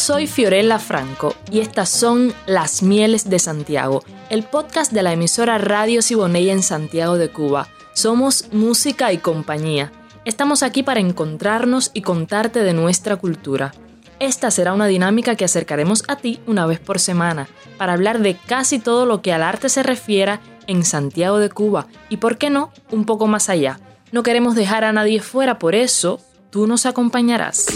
Soy 0.00 0.26
Fiorella 0.26 0.78
Franco 0.78 1.34
y 1.50 1.60
estas 1.60 1.90
son 1.90 2.32
Las 2.46 2.82
Mieles 2.82 3.28
de 3.28 3.38
Santiago, 3.38 4.02
el 4.30 4.44
podcast 4.44 4.92
de 4.92 5.02
la 5.02 5.12
emisora 5.12 5.58
Radio 5.58 6.00
Siboney 6.00 6.48
en 6.48 6.62
Santiago 6.62 7.18
de 7.18 7.28
Cuba. 7.28 7.68
Somos 7.92 8.46
música 8.50 9.12
y 9.12 9.18
compañía. 9.18 9.92
Estamos 10.24 10.62
aquí 10.62 10.82
para 10.82 11.00
encontrarnos 11.00 11.90
y 11.92 12.00
contarte 12.00 12.62
de 12.62 12.72
nuestra 12.72 13.16
cultura. 13.16 13.74
Esta 14.20 14.50
será 14.50 14.72
una 14.72 14.86
dinámica 14.86 15.36
que 15.36 15.44
acercaremos 15.44 16.02
a 16.08 16.16
ti 16.16 16.40
una 16.46 16.64
vez 16.64 16.80
por 16.80 16.98
semana 16.98 17.46
para 17.76 17.92
hablar 17.92 18.20
de 18.20 18.36
casi 18.38 18.78
todo 18.78 19.04
lo 19.04 19.20
que 19.20 19.34
al 19.34 19.42
arte 19.42 19.68
se 19.68 19.82
refiera 19.82 20.40
en 20.66 20.82
Santiago 20.82 21.38
de 21.38 21.50
Cuba 21.50 21.88
y, 22.08 22.16
por 22.16 22.38
qué 22.38 22.48
no, 22.48 22.72
un 22.90 23.04
poco 23.04 23.26
más 23.26 23.50
allá. 23.50 23.78
No 24.12 24.22
queremos 24.22 24.54
dejar 24.54 24.82
a 24.82 24.94
nadie 24.94 25.20
fuera, 25.20 25.58
por 25.58 25.74
eso 25.74 26.20
tú 26.48 26.66
nos 26.66 26.86
acompañarás. 26.86 27.66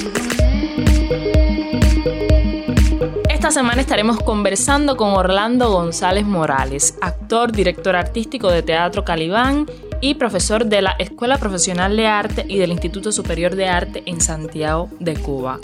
Esta 3.45 3.61
semana 3.61 3.83
estaremos 3.83 4.21
conversando 4.21 4.97
con 4.97 5.11
Orlando 5.11 5.71
González 5.71 6.25
Morales, 6.25 6.97
actor, 7.03 7.53
director 7.53 7.95
artístico 7.95 8.51
de 8.51 8.63
Teatro 8.63 9.05
Calibán 9.05 9.67
y 10.01 10.15
profesor 10.15 10.65
de 10.65 10.81
la 10.81 10.97
Escuela 10.99 11.37
Profesional 11.37 11.95
de 11.95 12.07
Arte 12.07 12.47
y 12.49 12.57
del 12.57 12.73
Instituto 12.73 13.13
Superior 13.13 13.55
de 13.55 13.67
Arte 13.67 14.03
en 14.07 14.23
Santiago 14.23 14.89
de 14.99 15.13
Cuba. 15.17 15.61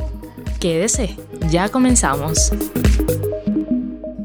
Quédese, 0.61 1.17
ya 1.51 1.71
comenzamos. 1.71 2.53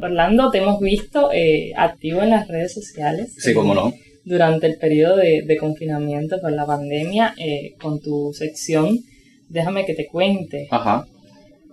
Orlando, 0.02 0.52
te 0.52 0.58
hemos 0.58 0.82
visto 0.82 1.30
eh, 1.32 1.72
activo 1.78 2.24
en 2.24 2.32
las 2.32 2.50
redes 2.50 2.74
sociales. 2.74 3.36
Sí, 3.38 3.54
cómo 3.54 3.74
no. 3.74 3.94
Durante 4.26 4.68
el 4.68 4.78
periodo 4.78 5.16
de, 5.16 5.58
confinamiento 5.58 6.42
por 6.42 6.52
la 6.52 6.66
pandemia, 6.66 7.34
eh, 7.38 7.76
con 7.80 8.02
tu 8.02 8.34
sección 8.34 9.00
Déjame 9.48 9.86
que 9.86 9.94
te 9.94 10.08
cuente. 10.08 10.68
Ajá. 10.72 11.06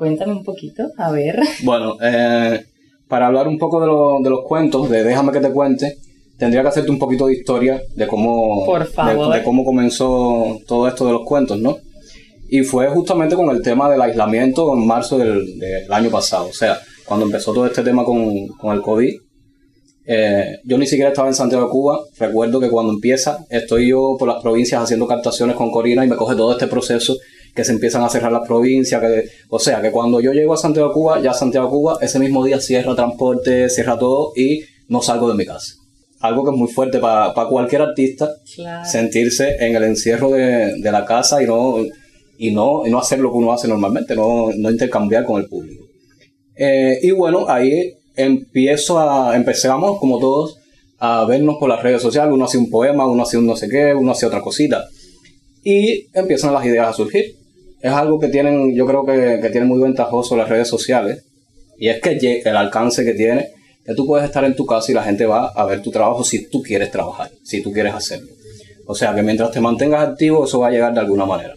Cuéntame 0.02 0.32
un 0.32 0.42
poquito, 0.42 0.90
a 0.98 1.12
ver. 1.12 1.38
Bueno, 1.62 1.96
eh, 2.02 2.60
para 3.06 3.28
hablar 3.28 3.46
un 3.46 3.56
poco 3.56 3.80
de, 3.80 4.30
los 4.30 4.42
cuentos, 4.48 4.90
de 4.90 5.04
Déjame 5.04 5.30
que 5.30 5.38
te 5.38 5.52
cuente, 5.52 5.96
tendría 6.36 6.62
que 6.62 6.68
hacerte 6.70 6.90
un 6.90 6.98
poquito 6.98 7.28
de 7.28 7.34
historia 7.34 7.80
de 7.94 8.08
cómo, 8.08 8.66
Por 8.66 8.84
favor. 8.84 9.32
De, 9.32 9.44
cómo 9.44 9.64
comenzó 9.64 10.58
todo 10.66 10.88
esto 10.88 11.06
de 11.06 11.12
los 11.12 11.22
cuentos, 11.24 11.60
¿no? 11.60 11.76
Y 12.48 12.62
fue 12.62 12.88
justamente 12.88 13.36
con 13.36 13.48
el 13.50 13.62
tema 13.62 13.88
del 13.88 14.02
aislamiento 14.02 14.74
en 14.74 14.84
marzo 14.84 15.18
del, 15.18 15.86
año 15.88 16.10
pasado. 16.10 16.48
O 16.48 16.52
sea, 16.52 16.80
cuando 17.06 17.24
empezó 17.24 17.52
todo 17.52 17.66
este 17.66 17.84
tema 17.84 18.04
con, 18.04 18.48
con 18.58 18.74
el 18.74 18.82
COVID, 18.82 19.14
eh, 20.04 20.58
yo 20.64 20.78
ni 20.78 20.86
siquiera 20.88 21.10
estaba 21.10 21.28
en 21.28 21.34
Santiago 21.34 21.66
de 21.66 21.70
Cuba. 21.70 22.00
Recuerdo 22.18 22.58
que 22.58 22.70
cuando 22.70 22.92
empieza, 22.92 23.38
estoy 23.50 23.90
yo 23.90 24.16
por 24.18 24.26
las 24.26 24.42
provincias 24.42 24.82
haciendo 24.82 25.06
captaciones 25.06 25.54
con 25.54 25.70
Corina 25.70 26.04
y 26.04 26.08
me 26.08 26.16
coge 26.16 26.34
todo 26.34 26.50
este 26.50 26.66
proceso 26.66 27.14
que 27.54 27.64
se 27.64 27.72
empiezan 27.72 28.02
a 28.02 28.08
cerrar 28.08 28.32
las 28.32 28.46
provincias, 28.46 29.00
que, 29.00 29.24
o 29.48 29.58
sea, 29.58 29.82
que 29.82 29.90
cuando 29.90 30.20
yo 30.20 30.32
llego 30.32 30.54
a 30.54 30.56
Santiago 30.56 30.88
de 30.88 30.94
Cuba, 30.94 31.20
ya 31.20 31.34
Santiago 31.34 31.66
de 31.66 31.70
Cuba, 31.70 31.98
ese 32.00 32.18
mismo 32.18 32.44
día 32.44 32.60
cierra 32.60 32.94
transporte, 32.94 33.68
cierra 33.68 33.98
todo 33.98 34.32
y 34.34 34.60
no 34.88 35.02
salgo 35.02 35.28
de 35.28 35.34
mi 35.34 35.44
casa. 35.44 35.74
Algo 36.20 36.44
que 36.44 36.50
es 36.50 36.56
muy 36.56 36.68
fuerte 36.68 36.98
para 36.98 37.34
cualquier 37.34 37.82
artista, 37.82 38.30
sentirse 38.84 39.56
en 39.58 39.76
el 39.76 39.82
encierro 39.82 40.30
de, 40.30 40.78
la 40.82 41.04
casa 41.04 41.42
y 41.42 41.46
no, 41.46 41.78
y, 42.38 42.52
no, 42.52 42.86
y 42.86 42.90
no 42.90 42.98
hacer 42.98 43.18
lo 43.18 43.30
que 43.30 43.38
uno 43.38 43.52
hace 43.52 43.68
normalmente, 43.68 44.14
no, 44.14 44.50
no 44.56 44.70
intercambiar 44.70 45.24
con 45.24 45.40
el 45.40 45.48
público. 45.48 45.84
Eh, 46.54 47.00
y 47.02 47.10
bueno, 47.10 47.46
ahí 47.48 47.94
empiezo 48.14 48.98
a, 48.98 49.34
empezamos 49.36 49.98
como 49.98 50.18
todos 50.18 50.58
a 50.98 51.24
vernos 51.24 51.56
por 51.58 51.68
las 51.68 51.82
redes 51.82 52.00
sociales, 52.00 52.32
uno 52.32 52.44
hacía 52.44 52.60
un 52.60 52.70
poema, 52.70 53.06
uno 53.06 53.24
hacía 53.24 53.40
un 53.40 53.46
no 53.46 53.56
sé 53.56 53.68
qué, 53.68 53.92
uno 53.92 54.12
hacía 54.12 54.28
otra 54.28 54.40
cosita. 54.40 54.86
Y 55.64 56.06
empiezan 56.14 56.54
las 56.54 56.64
ideas 56.64 56.88
a 56.88 56.92
surgir 56.92 57.41
es 57.82 57.92
algo 57.92 58.18
que 58.18 58.28
tienen, 58.28 58.74
yo 58.74 58.86
creo 58.86 59.04
que, 59.04 59.40
que 59.42 59.50
tiene 59.50 59.66
muy 59.66 59.80
ventajoso 59.82 60.36
las 60.36 60.48
redes 60.48 60.68
sociales, 60.68 61.24
y 61.78 61.88
es 61.88 62.00
que 62.00 62.42
el 62.44 62.56
alcance 62.56 63.04
que 63.04 63.14
tiene, 63.14 63.48
que 63.84 63.94
tú 63.94 64.06
puedes 64.06 64.24
estar 64.24 64.44
en 64.44 64.54
tu 64.54 64.64
casa 64.64 64.92
y 64.92 64.94
la 64.94 65.02
gente 65.02 65.26
va 65.26 65.48
a 65.48 65.64
ver 65.64 65.82
tu 65.82 65.90
trabajo 65.90 66.22
si 66.22 66.48
tú 66.48 66.62
quieres 66.62 66.90
trabajar, 66.92 67.30
si 67.42 67.60
tú 67.60 67.72
quieres 67.72 67.92
hacerlo. 67.92 68.28
O 68.86 68.94
sea 68.94 69.14
que 69.14 69.22
mientras 69.22 69.50
te 69.50 69.60
mantengas 69.60 70.08
activo, 70.08 70.44
eso 70.44 70.60
va 70.60 70.68
a 70.68 70.70
llegar 70.70 70.94
de 70.94 71.00
alguna 71.00 71.26
manera. 71.26 71.54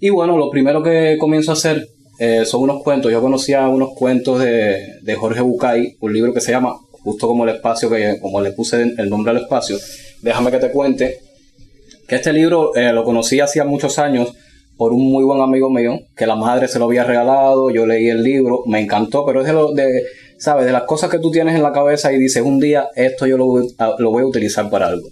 Y 0.00 0.08
bueno, 0.08 0.38
lo 0.38 0.50
primero 0.50 0.82
que 0.82 1.16
comienzo 1.18 1.50
a 1.50 1.54
hacer 1.54 1.86
eh, 2.18 2.44
son 2.46 2.62
unos 2.62 2.82
cuentos. 2.82 3.12
Yo 3.12 3.20
conocía 3.20 3.68
unos 3.68 3.90
cuentos 3.94 4.40
de, 4.40 4.98
de, 5.02 5.14
Jorge 5.14 5.42
Bucay, 5.42 5.96
un 6.00 6.12
libro 6.12 6.32
que 6.32 6.40
se 6.40 6.52
llama, 6.52 6.74
justo 7.02 7.26
como 7.26 7.44
el 7.44 7.54
espacio, 7.56 7.90
que 7.90 8.18
como 8.20 8.40
le 8.40 8.52
puse 8.52 8.94
el 8.96 9.10
nombre 9.10 9.32
al 9.32 9.42
espacio, 9.42 9.76
déjame 10.22 10.50
que 10.50 10.58
te 10.58 10.70
cuente, 10.70 11.18
que 12.06 12.16
este 12.16 12.32
libro 12.32 12.74
eh, 12.74 12.92
lo 12.92 13.04
conocí 13.04 13.40
hacía 13.40 13.64
muchos 13.64 13.98
años 13.98 14.32
por 14.78 14.92
un 14.92 15.10
muy 15.10 15.24
buen 15.24 15.40
amigo 15.40 15.68
mío, 15.68 15.98
que 16.16 16.24
la 16.24 16.36
madre 16.36 16.68
se 16.68 16.78
lo 16.78 16.84
había 16.84 17.02
regalado, 17.02 17.68
yo 17.70 17.84
leí 17.84 18.08
el 18.08 18.22
libro, 18.22 18.62
me 18.66 18.80
encantó, 18.80 19.26
pero 19.26 19.40
es 19.40 19.46
de, 19.48 19.52
lo, 19.52 19.72
de 19.72 20.04
¿sabes? 20.38 20.66
De 20.66 20.72
las 20.72 20.84
cosas 20.84 21.10
que 21.10 21.18
tú 21.18 21.32
tienes 21.32 21.56
en 21.56 21.64
la 21.64 21.72
cabeza 21.72 22.12
y 22.12 22.18
dices, 22.18 22.42
un 22.44 22.60
día 22.60 22.88
esto 22.94 23.26
yo 23.26 23.36
lo, 23.36 23.60
lo 23.98 24.10
voy 24.10 24.22
a 24.22 24.26
utilizar 24.26 24.70
para 24.70 24.86
algo. 24.86 25.08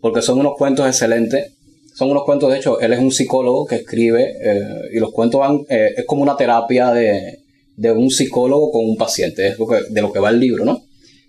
Porque 0.00 0.20
son 0.20 0.40
unos 0.40 0.54
cuentos 0.58 0.86
excelentes, 0.88 1.52
son 1.94 2.10
unos 2.10 2.24
cuentos, 2.24 2.50
de 2.50 2.58
hecho, 2.58 2.80
él 2.80 2.92
es 2.92 2.98
un 2.98 3.12
psicólogo 3.12 3.66
que 3.66 3.76
escribe 3.76 4.34
eh, 4.42 4.60
y 4.92 4.98
los 4.98 5.12
cuentos 5.12 5.40
van, 5.40 5.60
eh, 5.68 5.94
es 5.96 6.04
como 6.06 6.22
una 6.22 6.36
terapia 6.36 6.90
de, 6.90 7.38
de, 7.76 7.92
un 7.92 8.10
psicólogo 8.10 8.72
con 8.72 8.84
un 8.84 8.96
paciente, 8.96 9.46
es 9.46 9.56
que, 9.56 9.92
de 9.92 10.02
lo 10.02 10.12
que 10.12 10.18
va 10.18 10.30
el 10.30 10.40
libro, 10.40 10.64
¿no? 10.64 10.82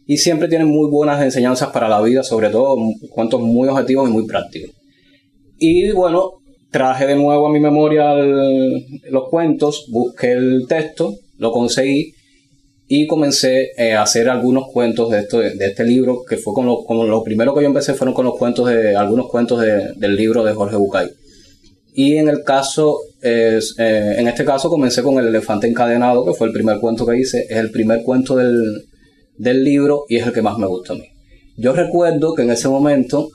Y 0.08 0.18
siempre 0.18 0.48
tienen 0.48 0.68
muy 0.68 0.90
buenas 0.90 1.22
enseñanzas 1.22 1.70
para 1.70 1.88
la 1.88 2.02
vida, 2.02 2.24
sobre 2.24 2.50
todo 2.50 2.78
cuentos 3.12 3.42
muy 3.42 3.70
objetivos 3.70 4.10
y 4.10 4.12
muy 4.12 4.26
prácticos. 4.26 4.72
Y 5.60 5.92
bueno, 5.92 6.42
traje 6.76 7.08
de 7.08 7.16
nuevo 7.16 7.48
a 7.48 7.54
mi 7.54 7.62
memoria 7.62 8.14
los 8.14 9.30
cuentos, 9.30 9.86
busqué 9.88 10.34
el 10.34 10.66
texto, 10.68 11.16
lo 11.38 11.54
conseguí 11.54 12.14
y 12.86 13.08
comencé 13.08 13.72
eh, 13.78 13.94
a 13.94 14.02
hacer 14.02 14.28
algunos 14.28 14.66
cuentos 14.74 15.10
de, 15.10 15.20
esto, 15.20 15.40
de, 15.40 15.56
este 15.58 15.86
libro, 15.86 16.26
que 16.28 16.36
fue 16.36 16.54
con 16.54 16.66
lo, 16.66 17.24
primero 17.24 17.56
que 17.56 17.62
yo 17.62 17.68
empecé 17.68 17.94
fueron 17.94 18.14
con 18.14 18.26
los 18.26 18.38
cuentos 18.38 18.68
de, 18.68 18.94
algunos 18.94 19.30
cuentos 19.30 19.62
del 19.62 20.16
libro 20.18 20.44
de 20.44 20.52
Jorge 20.52 20.76
Bucay. 20.76 21.12
Y 21.94 22.18
en 22.18 22.28
el 22.28 22.44
caso, 22.44 23.00
eh, 23.22 23.58
en 23.78 24.28
este 24.28 24.44
caso 24.44 24.70
comencé 24.70 25.02
con 25.02 25.18
El 25.18 25.30
elefante 25.30 25.68
encadenado, 25.68 26.26
que 26.26 26.34
fue 26.34 26.48
el 26.48 26.54
primer 26.54 26.80
cuento 26.82 27.06
que 27.06 27.18
hice, 27.18 27.46
es 27.50 27.56
el 27.56 27.72
primer 27.72 28.04
cuento 28.04 28.36
del, 28.36 28.84
del 29.38 29.64
libro 29.64 30.04
y 30.10 30.18
es 30.18 30.28
el 30.28 30.34
que 30.34 30.42
más 30.42 30.58
me 30.58 30.68
gusta 30.68 30.92
a 30.92 30.98
mí. 30.98 31.08
Yo 31.56 31.72
recuerdo 31.72 32.36
que 32.36 32.42
en 32.42 32.52
ese 32.52 32.68
momento 32.68 33.30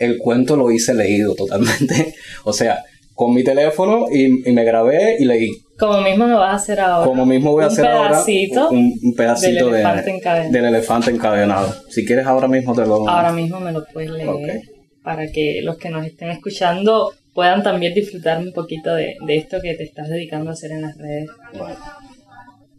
el 0.00 0.18
cuento 0.18 0.56
lo 0.56 0.72
hice 0.72 0.94
leído 0.94 1.34
totalmente. 1.34 2.14
o 2.44 2.52
sea, 2.52 2.82
con 3.14 3.34
mi 3.34 3.44
teléfono 3.44 4.06
y, 4.10 4.28
me 4.50 4.64
grabé 4.64 5.16
y 5.20 5.26
leí. 5.26 5.50
Como 5.78 6.00
mismo 6.00 6.26
me 6.26 6.34
vas 6.34 6.52
a 6.52 6.56
hacer 6.56 6.80
ahora. 6.80 7.06
Como 7.06 7.24
mismo 7.26 7.52
voy 7.52 7.64
a 7.64 7.66
hacer 7.68 7.86
ahora 7.86 8.24
un, 8.70 8.98
un 9.02 9.14
pedacito 9.14 9.66
del 9.66 9.74
elefante, 9.76 10.10
encadenado. 10.10 10.52
del 10.52 10.64
elefante 10.64 11.10
encadenado. 11.10 11.74
Si 11.90 12.04
quieres 12.04 12.26
ahora 12.26 12.48
mismo 12.48 12.74
te 12.74 12.86
lo... 12.86 13.08
Ahora 13.08 13.32
mismo 13.32 13.60
me 13.60 13.72
lo 13.72 13.84
puedes 13.92 14.10
leer 14.10 14.62
para 15.02 15.30
que 15.30 15.60
los 15.62 15.76
que 15.78 15.88
nos 15.88 16.04
estén 16.06 16.30
escuchando 16.30 17.12
puedan 17.34 17.62
también 17.62 17.94
disfrutar 17.94 18.38
un 18.38 18.52
poquito 18.52 18.94
de, 18.94 19.16
de 19.26 19.36
esto 19.36 19.60
que 19.62 19.74
te 19.74 19.84
estás 19.84 20.08
dedicando 20.08 20.50
a 20.50 20.52
hacer 20.54 20.72
en 20.72 20.82
las 20.82 20.96
redes. 20.96 21.28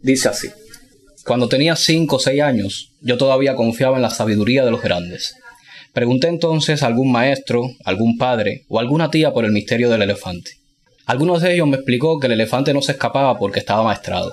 Dice 0.02 0.28
así. 0.28 0.48
Cuando 1.24 1.48
tenía 1.48 1.76
5 1.76 2.16
o 2.16 2.18
6 2.18 2.42
años, 2.42 2.92
yo 3.00 3.16
todavía 3.16 3.54
confiaba 3.54 3.96
en 3.96 4.02
la 4.02 4.10
sabiduría 4.10 4.64
de 4.64 4.72
los 4.72 4.82
grandes. 4.82 5.36
Pregunté 5.92 6.28
entonces 6.28 6.82
a 6.82 6.86
algún 6.86 7.12
maestro, 7.12 7.70
algún 7.84 8.16
padre 8.16 8.62
o 8.68 8.80
alguna 8.80 9.10
tía 9.10 9.32
por 9.32 9.44
el 9.44 9.52
misterio 9.52 9.90
del 9.90 10.02
elefante. 10.02 10.52
Algunos 11.04 11.42
de 11.42 11.52
ellos 11.52 11.68
me 11.68 11.76
explicó 11.76 12.18
que 12.18 12.28
el 12.28 12.32
elefante 12.32 12.72
no 12.72 12.80
se 12.80 12.92
escapaba 12.92 13.38
porque 13.38 13.58
estaba 13.58 13.82
maestrado. 13.82 14.32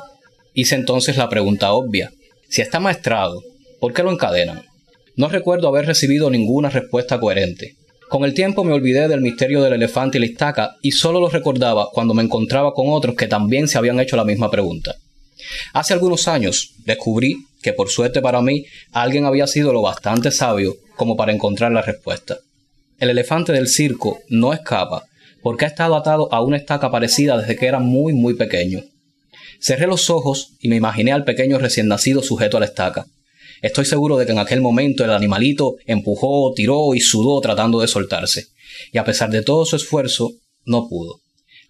Hice 0.53 0.75
entonces 0.75 1.17
la 1.17 1.27
pregunta 1.27 1.73
obvia. 1.73 2.11
Si 2.47 2.61
está 2.61 2.79
maestrado, 2.79 3.41
¿por 3.81 3.93
qué 3.93 4.03
lo 4.03 4.11
encadenan? 4.11 4.63
No 5.17 5.27
recuerdo 5.27 5.67
haber 5.67 5.85
recibido 5.85 6.29
ninguna 6.29 6.69
respuesta 6.69 7.19
coherente. 7.19 7.75
Con 8.07 8.23
el 8.23 8.33
tiempo 8.33 8.63
me 8.63 8.71
olvidé 8.71 9.09
del 9.09 9.19
misterio 9.19 9.61
del 9.61 9.73
elefante 9.73 10.17
y 10.17 10.21
la 10.21 10.27
estaca 10.27 10.77
y 10.81 10.91
solo 10.91 11.19
lo 11.19 11.29
recordaba 11.29 11.89
cuando 11.91 12.13
me 12.13 12.23
encontraba 12.23 12.73
con 12.73 12.85
otros 12.89 13.15
que 13.15 13.27
también 13.27 13.67
se 13.67 13.77
habían 13.77 13.99
hecho 13.99 14.15
la 14.15 14.23
misma 14.23 14.49
pregunta. 14.49 14.95
Hace 15.73 15.93
algunos 15.93 16.27
años 16.27 16.73
descubrí 16.85 17.45
que 17.61 17.73
por 17.73 17.89
suerte 17.89 18.21
para 18.21 18.41
mí 18.41 18.65
alguien 18.91 19.25
había 19.25 19.47
sido 19.47 19.73
lo 19.73 19.81
bastante 19.81 20.31
sabio 20.31 20.75
como 20.95 21.15
para 21.15 21.31
encontrar 21.31 21.71
la 21.71 21.81
respuesta. 21.81 22.37
El 22.99 23.09
elefante 23.09 23.51
del 23.53 23.67
circo 23.67 24.19
no 24.29 24.53
escapa 24.53 25.03
porque 25.41 25.65
ha 25.65 25.69
estado 25.69 25.95
atado 25.95 26.31
a 26.33 26.41
una 26.41 26.57
estaca 26.57 26.91
parecida 26.91 27.37
desde 27.37 27.55
que 27.55 27.67
era 27.67 27.79
muy 27.79 28.13
muy 28.13 28.33
pequeño. 28.35 28.83
Cerré 29.61 29.87
los 29.87 30.09
ojos 30.09 30.53
y 30.59 30.69
me 30.69 30.75
imaginé 30.75 31.11
al 31.11 31.23
pequeño 31.23 31.57
recién 31.57 31.87
nacido 31.87 32.21
sujeto 32.23 32.57
a 32.57 32.59
la 32.61 32.65
estaca. 32.65 33.05
Estoy 33.61 33.85
seguro 33.85 34.17
de 34.17 34.25
que 34.25 34.31
en 34.31 34.39
aquel 34.39 34.61
momento 34.61 35.03
el 35.03 35.11
animalito 35.11 35.75
empujó, 35.85 36.53
tiró 36.53 36.95
y 36.95 37.01
sudó 37.01 37.41
tratando 37.41 37.81
de 37.81 37.87
soltarse, 37.87 38.47
y 38.93 38.97
a 38.97 39.03
pesar 39.03 39.29
de 39.29 39.41
todo 39.41 39.65
su 39.65 39.75
esfuerzo, 39.75 40.31
no 40.65 40.87
pudo. 40.87 41.19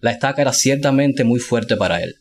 La 0.00 0.12
estaca 0.12 0.40
era 0.40 0.52
ciertamente 0.52 1.24
muy 1.24 1.40
fuerte 1.40 1.76
para 1.76 2.00
él. 2.00 2.14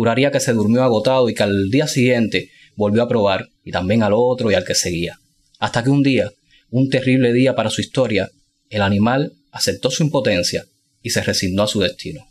Juraría 0.00 0.30
que 0.30 0.40
se 0.40 0.54
durmió 0.54 0.82
agotado 0.82 1.28
y 1.28 1.34
que 1.34 1.42
al 1.42 1.68
día 1.68 1.86
siguiente 1.86 2.48
volvió 2.74 3.02
a 3.02 3.08
probar, 3.08 3.50
y 3.62 3.70
también 3.70 4.02
al 4.02 4.14
otro 4.14 4.50
y 4.50 4.54
al 4.54 4.64
que 4.64 4.74
seguía. 4.74 5.20
Hasta 5.58 5.84
que 5.84 5.90
un 5.90 6.02
día, 6.02 6.30
un 6.70 6.88
terrible 6.88 7.34
día 7.34 7.54
para 7.54 7.68
su 7.68 7.82
historia, 7.82 8.30
el 8.70 8.80
animal 8.80 9.34
aceptó 9.52 9.90
su 9.90 10.02
impotencia 10.02 10.64
y 11.02 11.10
se 11.10 11.22
resignó 11.22 11.64
a 11.64 11.66
su 11.66 11.80
destino. 11.80 12.26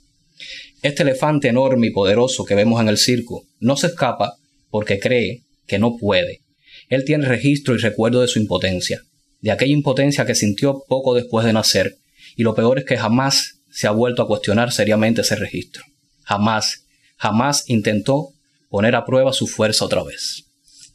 Este 0.81 1.04
elefante 1.04 1.48
enorme 1.48 1.86
y 1.86 1.92
poderoso 1.92 2.44
que 2.44 2.56
vemos 2.56 2.81
en 2.81 2.89
el 2.89 2.98
circo 2.98 3.45
no 3.60 3.77
se 3.77 3.86
escapa 3.86 4.38
porque 4.72 5.00
cree 5.00 5.44
que 5.68 5.77
no 5.77 5.95
puede. 5.95 6.42
Él 6.89 7.06
tiene 7.06 7.27
registro 7.27 7.75
y 7.75 7.77
recuerdo 7.77 8.22
de 8.22 8.30
su 8.30 8.39
impotencia, 8.39 9.04
de 9.42 9.51
aquella 9.51 9.74
impotencia 9.74 10.25
que 10.25 10.33
sintió 10.33 10.86
poco 10.88 11.13
después 11.13 11.45
de 11.45 11.54
nacer, 11.54 11.98
y 12.36 12.42
lo 12.42 12.56
peor 12.56 12.80
es 12.80 12.86
que 12.86 12.98
jamás 12.98 13.60
se 13.69 13.86
ha 13.86 13.92
vuelto 13.92 14.24
a 14.24 14.27
cuestionar 14.27 14.72
seriamente 14.72 15.22
ese 15.22 15.36
registro. 15.36 15.83
Jamás, 16.24 16.88
jamás 17.19 17.69
intentó 17.69 18.30
poner 18.69 18.95
a 18.95 19.06
prueba 19.06 19.33
su 19.33 19.45
fuerza 19.45 19.86
otra 19.86 20.04
vez. 20.04 20.45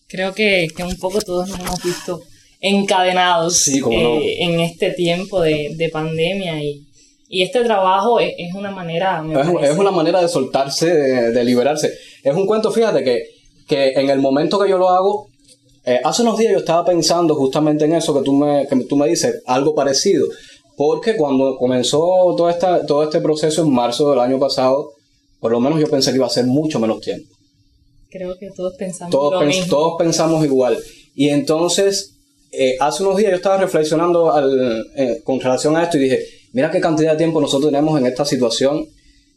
Creo 0.08 0.34
que, 0.34 0.68
un 0.82 0.96
poco 0.98 1.20
todos 1.20 1.48
nos 1.48 1.60
hemos 1.60 1.82
visto 1.82 2.20
encadenados 2.60 3.68
eh, 3.68 4.42
en 4.42 4.60
este 4.60 4.90
tiempo 4.92 5.40
de, 5.40 5.90
pandemia 5.92 6.62
y, 6.62 6.86
este 7.28 7.64
trabajo 7.64 8.20
es, 8.20 8.54
una 8.54 8.70
manera... 8.70 9.24
Es, 9.62 9.76
una 9.76 9.90
manera 9.90 10.22
de 10.22 10.28
soltarse, 10.28 10.86
de, 10.86 11.44
liberarse. 11.44 11.92
Es 12.22 12.34
un 12.34 12.46
cuento, 12.46 12.70
fíjate, 12.70 13.02
que, 13.02 13.24
que 13.66 13.92
en 13.92 14.08
el 14.08 14.20
momento 14.20 14.60
que 14.60 14.70
yo 14.70 14.78
lo 14.78 14.88
hago, 14.88 15.28
eh, 15.84 16.00
hace 16.04 16.22
unos 16.22 16.38
días 16.38 16.52
yo 16.52 16.58
estaba 16.60 16.84
pensando 16.84 17.34
justamente 17.34 17.84
en 17.84 17.94
eso 17.94 18.14
que 18.14 18.22
tú 18.22 18.32
me, 18.32 18.66
que 18.68 18.76
tú 18.84 18.96
me 18.96 19.08
dices, 19.08 19.42
algo 19.46 19.74
parecido, 19.74 20.28
porque 20.76 21.16
cuando 21.16 21.56
comenzó 21.56 21.98
todo, 22.36 22.48
esta, 22.48 22.86
todo 22.86 23.02
este 23.02 23.20
proceso 23.20 23.62
en 23.62 23.72
marzo 23.72 24.10
del 24.10 24.20
año 24.20 24.38
pasado, 24.38 24.92
por 25.44 25.52
lo 25.52 25.60
menos 25.60 25.78
yo 25.78 25.86
pensé 25.88 26.10
que 26.10 26.16
iba 26.16 26.24
a 26.24 26.30
ser 26.30 26.46
mucho 26.46 26.80
menos 26.80 27.02
tiempo. 27.02 27.28
Creo 28.08 28.34
que 28.38 28.48
todos 28.56 28.76
pensamos 28.78 29.10
todos, 29.10 29.42
lo 29.42 29.46
mismo. 29.46 29.66
todos 29.68 29.96
pensamos 29.98 30.42
igual. 30.42 30.78
Y 31.14 31.28
entonces, 31.28 32.14
eh, 32.50 32.76
hace 32.80 33.02
unos 33.02 33.18
días 33.18 33.30
yo 33.30 33.36
estaba 33.36 33.58
reflexionando 33.58 34.32
al, 34.32 34.86
eh, 34.96 35.20
con 35.22 35.38
relación 35.38 35.76
a 35.76 35.82
esto 35.82 35.98
y 35.98 36.04
dije, 36.04 36.20
mira 36.54 36.70
qué 36.70 36.80
cantidad 36.80 37.12
de 37.12 37.18
tiempo 37.18 37.42
nosotros 37.42 37.70
tenemos 37.70 38.00
en 38.00 38.06
esta 38.06 38.24
situación 38.24 38.86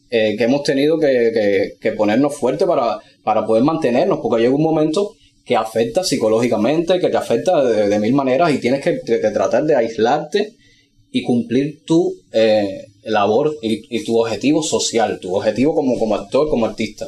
eh, 0.10 0.36
que 0.38 0.46
hemos 0.46 0.64
tenido 0.64 0.98
que, 0.98 1.74
que, 1.78 1.92
ponernos 1.92 2.34
fuerte 2.38 2.66
para, 2.66 3.00
para 3.22 3.46
poder 3.46 3.66
mantenernos, 3.66 4.20
porque 4.22 4.44
llega 4.44 4.56
un 4.56 4.64
momento 4.64 5.14
que 5.44 5.58
afecta 5.58 6.06
psicológicamente, 6.06 7.02
que 7.02 7.10
te 7.10 7.18
afecta 7.18 7.66
de, 7.66 8.00
mil 8.00 8.14
maneras 8.14 8.54
y 8.54 8.60
tienes 8.60 8.82
que, 8.82 8.94
tratar 9.34 9.66
de 9.66 9.76
aislarte 9.76 10.54
y 11.12 11.22
cumplir 11.24 11.84
tu 11.84 12.16
labor 13.08 13.56
y, 13.62 13.96
y, 13.96 14.04
tu 14.04 14.20
objetivo 14.20 14.62
social, 14.62 15.20
tu 15.20 15.36
objetivo 15.36 15.74
como, 15.76 15.98
como 15.98 16.16
actor, 16.16 16.50
como 16.50 16.66
artista 16.66 17.08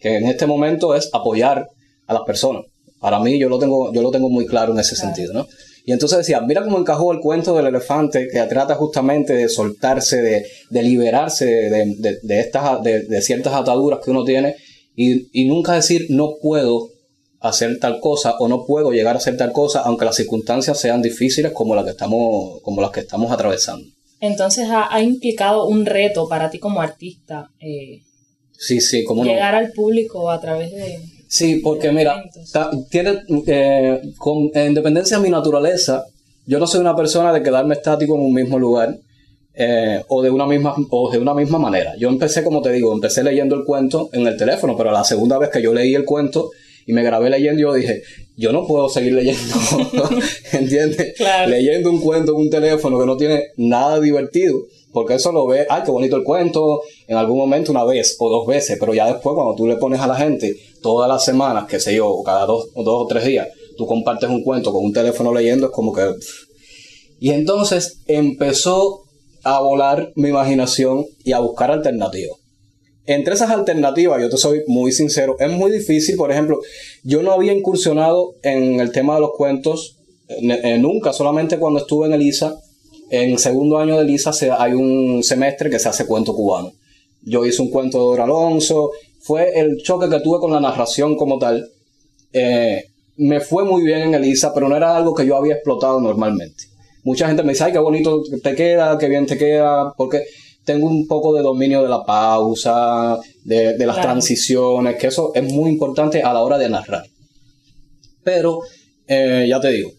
que 0.00 0.16
en 0.16 0.26
este 0.26 0.46
momento 0.46 0.94
es 0.94 1.10
apoyar 1.12 1.68
a 2.06 2.14
las 2.14 2.22
personas. 2.22 2.64
Para 3.00 3.18
mí 3.20 3.38
yo 3.38 3.48
lo 3.48 3.58
tengo, 3.58 3.92
yo 3.92 4.02
lo 4.02 4.10
tengo 4.10 4.28
muy 4.28 4.46
claro 4.46 4.72
en 4.72 4.78
ese 4.78 4.96
sentido, 4.96 5.32
¿no? 5.32 5.46
Y 5.84 5.92
entonces 5.92 6.18
decía, 6.18 6.40
mira 6.40 6.64
cómo 6.64 6.78
encajó 6.78 7.12
el 7.12 7.20
cuento 7.20 7.54
del 7.54 7.68
elefante 7.68 8.28
que 8.32 8.42
trata 8.42 8.74
justamente 8.74 9.34
de 9.34 9.48
soltarse, 9.48 10.44
de, 10.70 10.82
liberarse 10.82 11.46
de, 11.46 12.18
de, 12.22 12.40
estas, 12.40 12.82
de, 12.82 13.22
ciertas 13.22 13.54
ataduras 13.54 14.00
que 14.04 14.10
uno 14.10 14.24
tiene 14.24 14.56
y, 14.96 15.28
y 15.32 15.46
nunca 15.46 15.74
decir 15.74 16.06
no 16.08 16.34
puedo 16.42 16.88
hacer 17.38 17.78
tal 17.78 18.00
cosa 18.00 18.36
o 18.40 18.48
no 18.48 18.64
puedo 18.64 18.90
llegar 18.90 19.14
a 19.14 19.18
hacer 19.18 19.36
tal 19.36 19.52
cosa 19.52 19.82
aunque 19.82 20.06
las 20.06 20.16
circunstancias 20.16 20.80
sean 20.80 21.02
difíciles 21.02 21.52
como 21.52 21.76
las 21.76 21.84
que 21.84 21.92
estamos, 21.92 22.60
como 22.62 22.80
las 22.80 22.90
que 22.90 23.00
estamos 23.00 23.30
atravesando. 23.30 23.86
Entonces 24.26 24.68
ha, 24.70 25.00
implicado 25.02 25.66
un 25.66 25.86
reto 25.86 26.28
para 26.28 26.50
ti 26.50 26.58
como 26.58 26.80
artista 26.80 27.50
eh, 27.60 28.02
Sí, 28.58 28.80
sí, 28.80 29.04
como 29.04 29.24
Llegar 29.24 29.54
al 29.54 29.72
público 29.72 30.30
a 30.30 30.40
través 30.40 30.72
de... 30.72 30.98
Sí, 31.28 31.56
porque 31.56 31.90
mira, 31.92 32.22
tiene, 32.88 33.22
eh, 33.46 34.00
con 34.16 34.50
independencia 34.54 35.18
de 35.18 35.22
mi 35.24 35.30
naturaleza, 35.30 36.04
yo 36.46 36.58
no 36.58 36.66
soy 36.66 36.80
una 36.80 36.94
persona 36.94 37.32
de 37.32 37.42
quedarme 37.42 37.74
estático 37.74 38.14
en 38.14 38.22
un 38.22 38.32
mismo 38.32 38.58
lugar 38.58 38.96
eh, 39.52 40.02
o, 40.08 40.22
de 40.22 40.30
una 40.30 40.46
misma, 40.46 40.74
o 40.90 41.10
de 41.10 41.18
una 41.18 41.34
misma 41.34 41.58
manera. 41.58 41.94
Yo 41.98 42.08
empecé, 42.08 42.44
como 42.44 42.62
te 42.62 42.72
digo, 42.72 42.92
empecé 42.92 43.24
leyendo 43.24 43.56
el 43.56 43.64
cuento 43.64 44.08
en 44.12 44.26
el 44.26 44.36
teléfono, 44.36 44.76
pero 44.76 44.92
la 44.92 45.02
segunda 45.02 45.38
vez 45.38 45.50
que 45.50 45.60
yo 45.60 45.74
leí 45.74 45.94
el 45.94 46.04
cuento 46.04 46.50
y 46.86 46.92
me 46.92 47.02
grabé 47.02 47.30
leyendo, 47.30 47.60
yo 47.60 47.74
dije, 47.74 48.02
yo 48.36 48.52
no 48.52 48.66
puedo 48.66 48.88
seguir 48.88 49.12
leyendo, 49.12 49.54
¿entiendes? 50.52 51.14
Leyendo 51.48 51.90
un 51.90 52.00
cuento 52.00 52.32
en 52.32 52.38
un 52.38 52.50
teléfono 52.50 52.98
que 52.98 53.06
no 53.06 53.16
tiene 53.16 53.44
nada 53.56 54.00
divertido 54.00 54.66
porque 54.96 55.12
eso 55.12 55.30
lo 55.30 55.46
ve, 55.46 55.66
ay, 55.68 55.82
qué 55.84 55.90
bonito 55.90 56.16
el 56.16 56.24
cuento, 56.24 56.80
en 57.06 57.18
algún 57.18 57.36
momento 57.36 57.70
una 57.70 57.84
vez 57.84 58.16
o 58.18 58.30
dos 58.30 58.46
veces, 58.46 58.78
pero 58.80 58.94
ya 58.94 59.04
después 59.06 59.34
cuando 59.34 59.54
tú 59.54 59.66
le 59.66 59.76
pones 59.76 60.00
a 60.00 60.06
la 60.06 60.16
gente 60.16 60.56
todas 60.80 61.06
las 61.06 61.22
semanas, 61.22 61.66
qué 61.68 61.78
sé 61.78 61.94
yo, 61.94 62.08
o 62.08 62.24
cada 62.24 62.46
dos, 62.46 62.70
o 62.72 62.82
dos 62.82 63.02
o 63.02 63.06
tres 63.06 63.26
días, 63.26 63.46
tú 63.76 63.86
compartes 63.86 64.30
un 64.30 64.42
cuento 64.42 64.72
con 64.72 64.82
un 64.82 64.94
teléfono 64.94 65.34
leyendo, 65.34 65.66
es 65.66 65.72
como 65.72 65.92
que... 65.92 66.14
Y 67.20 67.28
entonces 67.28 67.98
empezó 68.06 69.02
a 69.44 69.60
volar 69.60 70.12
mi 70.16 70.30
imaginación 70.30 71.04
y 71.24 71.32
a 71.32 71.40
buscar 71.40 71.70
alternativas. 71.70 72.38
Entre 73.06 73.34
esas 73.34 73.50
alternativas, 73.50 74.20
yo 74.20 74.28
te 74.28 74.36
soy 74.36 74.62
muy 74.66 74.92
sincero, 74.92 75.36
es 75.38 75.50
muy 75.50 75.70
difícil, 75.70 76.16
por 76.16 76.32
ejemplo, 76.32 76.60
yo 77.04 77.22
no 77.22 77.32
había 77.32 77.52
incursionado 77.52 78.34
en 78.42 78.80
el 78.80 78.90
tema 78.90 79.14
de 79.14 79.20
los 79.20 79.30
cuentos 79.36 79.96
eh, 80.28 80.78
nunca, 80.78 81.12
solamente 81.12 81.58
cuando 81.58 81.80
estuve 81.80 82.06
en 82.06 82.14
Elisa, 82.14 82.60
en 83.10 83.38
segundo 83.38 83.78
año 83.78 83.96
de 83.96 84.04
Lisa 84.04 84.32
hay 84.58 84.72
un 84.72 85.22
semestre 85.22 85.70
que 85.70 85.78
se 85.78 85.88
hace 85.88 86.06
cuento 86.06 86.34
cubano. 86.34 86.72
Yo 87.22 87.46
hice 87.46 87.62
un 87.62 87.70
cuento 87.70 87.98
de 87.98 88.04
Dora 88.04 88.24
Alonso, 88.24 88.90
fue 89.20 89.58
el 89.58 89.82
choque 89.82 90.08
que 90.08 90.20
tuve 90.20 90.40
con 90.40 90.52
la 90.52 90.60
narración 90.60 91.16
como 91.16 91.38
tal. 91.38 91.68
Eh, 92.32 92.84
me 93.16 93.40
fue 93.40 93.64
muy 93.64 93.84
bien 93.84 94.02
en 94.02 94.14
Elisa, 94.14 94.52
pero 94.52 94.68
no 94.68 94.76
era 94.76 94.96
algo 94.96 95.14
que 95.14 95.26
yo 95.26 95.36
había 95.36 95.54
explotado 95.54 96.00
normalmente. 96.00 96.64
Mucha 97.04 97.28
gente 97.28 97.44
me 97.44 97.52
dice, 97.52 97.64
ay, 97.64 97.72
qué 97.72 97.78
bonito 97.78 98.22
te 98.42 98.54
queda, 98.54 98.98
qué 98.98 99.08
bien 99.08 99.26
te 99.26 99.38
queda, 99.38 99.94
porque 99.96 100.24
tengo 100.66 100.88
un 100.88 101.06
poco 101.06 101.32
de 101.32 101.42
dominio 101.42 101.82
de 101.82 101.88
la 101.88 102.04
pausa, 102.04 103.18
de, 103.44 103.86
las 103.86 104.00
transiciones, 104.00 104.96
que 104.96 105.06
eso 105.06 105.30
es 105.32 105.44
muy 105.44 105.70
importante 105.70 106.22
a 106.22 106.34
la 106.34 106.42
hora 106.42 106.58
de 106.58 106.68
narrar. 106.68 107.06
Pero, 108.24 108.62
eh, 109.06 109.46
ya 109.48 109.60
te 109.60 109.68
digo, 109.68 109.92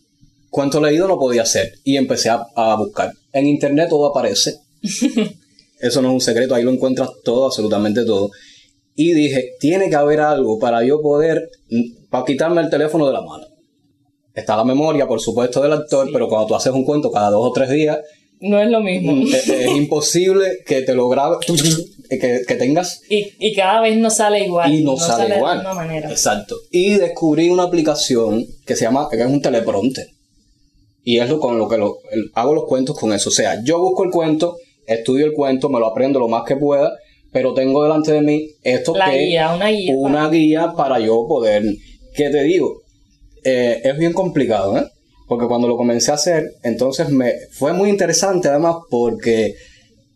cuento 0.50 0.82
leído 0.82 1.08
no 1.08 1.18
podía 1.18 1.44
hacer 1.44 1.72
y 1.86 1.96
empecé 1.96 2.30
a, 2.30 2.76
buscar. 2.76 3.14
En 3.32 3.48
internet 3.48 3.88
todo 3.90 4.08
aparece. 4.08 4.58
Eso 5.80 6.02
no 6.02 6.08
es 6.08 6.14
un 6.16 6.22
secreto, 6.22 6.56
ahí 6.56 6.64
lo 6.64 6.72
encuentras 6.72 7.10
todo, 7.24 7.46
absolutamente 7.46 8.04
todo. 8.04 8.32
Y 8.96 9.14
dije, 9.14 9.52
tiene 9.60 9.90
que 9.90 9.96
haber 9.96 10.20
algo 10.22 10.58
para 10.58 10.84
yo 10.84 11.02
poder, 11.02 11.50
mm, 11.70 12.08
para 12.10 12.26
quitarme 12.26 12.62
el 12.62 12.70
teléfono 12.72 13.06
de 13.06 13.14
la 13.14 13.22
mano. 13.22 13.46
Está 14.34 14.58
la 14.58 14.64
memoria, 14.64 15.08
por 15.08 15.22
supuesto, 15.22 15.62
del 15.62 15.74
actor, 15.74 16.10
pero 16.12 16.28
cuando 16.28 16.48
tú 16.48 16.56
haces 16.56 16.74
un 16.74 16.84
cuento 16.84 17.12
cada 17.12 17.30
dos 17.30 17.48
o 17.48 17.52
tres 17.54 17.70
días, 17.70 18.00
no 18.40 18.62
es 18.62 18.70
lo 18.70 18.82
mismo. 18.82 19.14
Mm, 19.14 19.28
es, 19.34 19.68
imposible 19.76 20.60
que 20.66 20.82
te 20.82 20.94
lo 20.94 21.10
grabes, 21.10 21.40
que, 22.10 22.44
que, 22.48 22.56
tengas. 22.56 23.02
Y, 23.10 23.34
y, 23.40 23.54
cada 23.54 23.82
vez 23.82 23.98
no 23.98 24.10
sale 24.10 24.46
igual. 24.46 24.74
Y 24.74 24.84
no, 24.84 24.98
sale, 24.98 25.36
igual. 25.36 25.60
De 25.60 25.66
una 25.66 25.74
manera. 25.74 26.10
Exacto. 26.10 26.56
Y 26.72 26.96
descubrí 26.96 27.50
una 27.50 27.64
aplicación 27.64 28.46
que 28.66 28.76
se 28.76 28.86
llama, 28.86 29.08
que 29.10 29.18
es 29.18 29.26
un 29.26 29.42
teleprompter. 29.42 30.08
Y 31.04 31.20
es 31.20 31.30
lo 31.30 31.40
con 31.40 31.58
lo 31.58 31.68
que 31.70 31.78
hago 32.34 32.54
los 32.54 32.66
cuentos 32.66 33.00
con 33.00 33.14
eso. 33.14 33.30
O 33.30 33.34
sea, 33.34 33.64
yo 33.64 33.80
busco 33.80 34.04
el 34.04 34.12
cuento, 34.12 34.58
estudio 34.86 35.26
el 35.26 35.34
cuento, 35.34 35.70
me 35.70 35.80
lo 35.80 35.88
aprendo 35.88 36.20
lo 36.20 36.28
más 36.28 36.44
que 36.44 36.58
pueda, 36.58 36.94
pero 37.32 37.54
tengo 37.54 37.84
delante 37.84 38.12
de 38.12 38.22
mí 38.22 38.50
esto 38.64 38.96
La 38.96 39.16
guía, 39.16 39.54
una 39.54 39.70
guía. 39.70 39.94
Una 39.96 40.30
guía 40.30 40.74
para 40.76 41.00
yo 41.00 41.26
poder. 41.28 41.64
¿Qué 42.14 42.30
te 42.30 42.44
digo? 42.44 42.82
Eh, 43.44 43.82
es 43.84 43.98
bien 43.98 44.12
complicado, 44.12 44.78
¿eh? 44.78 44.86
Porque 45.28 45.48
cuando 45.48 45.68
lo 45.68 45.78
comencé 45.78 46.12
a 46.12 46.16
hacer, 46.16 46.56
entonces 46.64 47.10
me 47.10 47.34
fue 47.52 47.74
muy 47.74 47.90
interesante 47.90 48.48
además 48.48 48.78
porque 48.90 49.56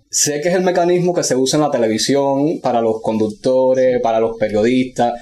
sé 0.09 0.41
que 0.41 0.49
es 0.49 0.55
el 0.55 0.63
mecanismo 0.63 1.13
que 1.13 1.23
se 1.23 1.35
usa 1.35 1.57
en 1.57 1.63
la 1.63 1.71
televisión 1.71 2.59
para 2.61 2.81
los 2.81 3.01
conductores, 3.01 4.01
para 4.01 4.19
los 4.19 4.37
periodistas, 4.37 5.13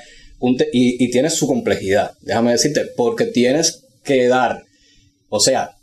y, 0.72 1.03
y 1.03 1.10
tiene 1.12 1.29
su 1.29 1.48
complejidad, 1.48 2.12
déjame 2.22 2.51
decirte, 2.51 2.86
porque 2.96 3.25
tienes 3.25 3.84
que 4.03 4.27
dar 4.27 4.63
o 5.29 5.39
sea, 5.39 5.75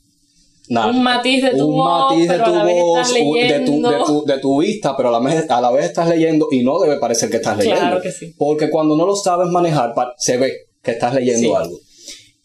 un 0.69 1.03
matiz 1.03 1.43
de 1.43 1.51
tu 1.51 1.71
voz, 1.71 2.17
de 2.17 2.39
tu 2.41 2.53
voz, 2.53 4.27
de 4.27 4.39
tu, 4.39 4.61
vista, 4.61 4.97
pero 4.97 5.11
a 5.11 5.13
la, 5.13 5.21
vez, 5.21 5.49
a 5.49 5.61
la 5.61 5.71
vez 5.71 5.85
estás 5.87 6.09
leyendo 6.09 6.49
y 6.51 6.65
no 6.65 6.81
debe 6.81 6.99
parecer 6.99 7.31
que 7.31 7.37
estás 7.37 7.57
leyendo. 7.57 7.81
Claro 7.81 8.03
que 8.03 8.11
sí. 8.11 8.35
Porque 8.37 8.69
cuando 8.69 8.97
no 8.97 9.07
lo 9.07 9.15
sabes 9.15 9.49
manejar, 9.49 9.95
se 10.19 10.37
ve 10.37 10.53
que 10.83 10.93
estás 10.93 11.15
leyendo 11.15 11.57
algo. 11.57 11.79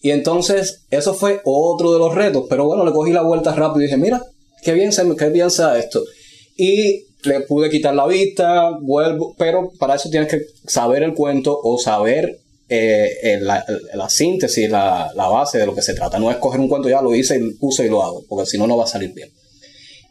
Y 0.02 0.12
entonces, 0.12 0.84
eso 0.90 1.14
fue 1.14 1.42
otro 1.46 1.94
de 1.94 2.00
los 2.00 2.16
retos, 2.16 2.46
pero 2.50 2.66
bueno, 2.66 2.84
le 2.84 2.92
cogí 2.92 3.12
la 3.12 3.22
vuelta 3.22 3.54
rápido 3.54 3.82
y 3.82 3.86
dije, 3.86 3.98
mira, 3.98 4.22
qué 4.64 4.74
bien, 4.74 4.90
qué 4.90 5.50
sea 5.50 5.78
esto. 5.78 6.04
Y 6.58 7.06
le 7.24 7.42
pude 7.42 7.70
quitar 7.70 7.94
la 7.94 8.08
vista, 8.08 8.72
vuelvo, 8.82 9.36
pero 9.38 9.72
para 9.80 9.96
eso 9.96 10.10
tienes 10.10 10.30
que 10.30 10.42
saber 10.66 11.04
el 11.04 11.14
cuento 11.14 11.60
o 11.62 11.78
saber 11.78 12.40
eh, 12.74 13.40
la, 13.42 14.10
síntesis, 14.10 14.70
la, 14.70 15.12
base 15.16 15.58
de 15.58 15.66
lo 15.66 15.76
que 15.76 15.82
se 15.82 15.94
trata. 15.94 16.20
No 16.20 16.32
es 16.32 16.38
coger 16.38 16.60
un 16.60 16.70
cuento, 16.70 16.90
ya 16.90 17.02
lo 17.02 17.14
hice 17.14 17.38
y 17.38 17.54
puse 17.56 17.86
y 17.86 17.90
lo 17.90 18.04
hago, 18.04 18.24
porque 18.28 18.46
si 18.46 18.58
no, 18.58 18.66
no 18.66 18.78
va 18.78 18.86
a 18.86 18.88
salir 18.88 19.14
bien. 19.14 19.30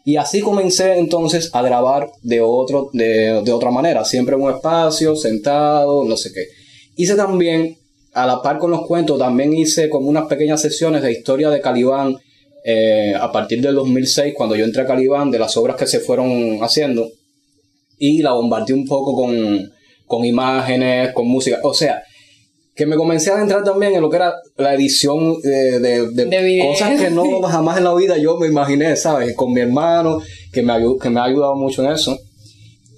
Y 0.03 0.15
así 0.15 0.41
comencé 0.41 0.97
entonces 0.97 1.49
a 1.53 1.61
grabar 1.61 2.09
de, 2.21 2.41
otro, 2.41 2.89
de, 2.93 3.51
otra 3.51 3.71
manera, 3.71 4.03
siempre 4.05 4.35
en 4.35 4.41
un 4.41 4.51
espacio, 4.51 5.15
sentado, 5.15 6.05
no 6.05 6.17
sé 6.17 6.31
qué. 6.33 6.47
Hice 6.95 7.15
también, 7.15 7.77
a 8.13 8.25
la 8.25 8.41
par 8.41 8.57
con 8.57 8.71
los 8.71 8.85
cuentos, 8.85 9.17
también 9.17 9.53
hice 9.53 9.89
como 9.89 10.07
unas 10.07 10.27
pequeñas 10.27 10.61
sesiones 10.61 11.01
de 11.01 11.11
historia 11.11 11.49
de 11.49 11.61
Calibán 11.61 12.17
eh, 12.63 13.13
a 13.19 13.31
partir 13.31 13.61
del 13.61 13.75
2006, 13.75 14.33
cuando 14.35 14.55
yo 14.55 14.65
entré 14.65 14.83
a 14.83 14.85
Calibán, 14.85 15.31
de 15.31 15.39
las 15.39 15.55
obras 15.57 15.75
que 15.75 15.87
se 15.87 15.99
fueron 15.99 16.59
haciendo. 16.61 17.09
y 17.97 18.21
la 18.21 18.33
bombardeé 18.33 18.75
un 18.75 18.85
poco 18.85 19.15
con, 19.15 19.71
con 20.07 20.25
imágenes, 20.25 21.13
con 21.13 21.27
música. 21.27 21.59
O 21.63 21.73
sea, 21.73 22.03
que 22.75 22.85
me 22.85 22.95
comencé 22.95 23.31
a 23.31 23.35
adentrar 23.35 23.63
también 23.63 23.93
en 23.93 24.01
lo 24.01 24.09
que 24.09 24.15
era 24.15 24.33
la 24.57 24.73
edición 24.73 25.39
de, 25.41 25.79
de, 25.79 26.67
cosas 26.67 26.99
que 26.99 27.09
no 27.09 27.41
jamás 27.43 27.77
en 27.77 27.83
la 27.83 27.93
vida 27.93 28.17
yo 28.17 28.37
me 28.37 28.47
imaginé, 28.47 28.95
¿sabes? 28.95 29.35
Con 29.35 29.53
mi 29.53 29.61
hermano, 29.61 30.19
que 30.51 30.61
me, 30.61 30.73
que 30.99 31.09
me 31.09 31.19
ha 31.19 31.25
ayudado 31.25 31.55
mucho 31.55 31.83
en 31.83 31.91
eso. 31.91 32.17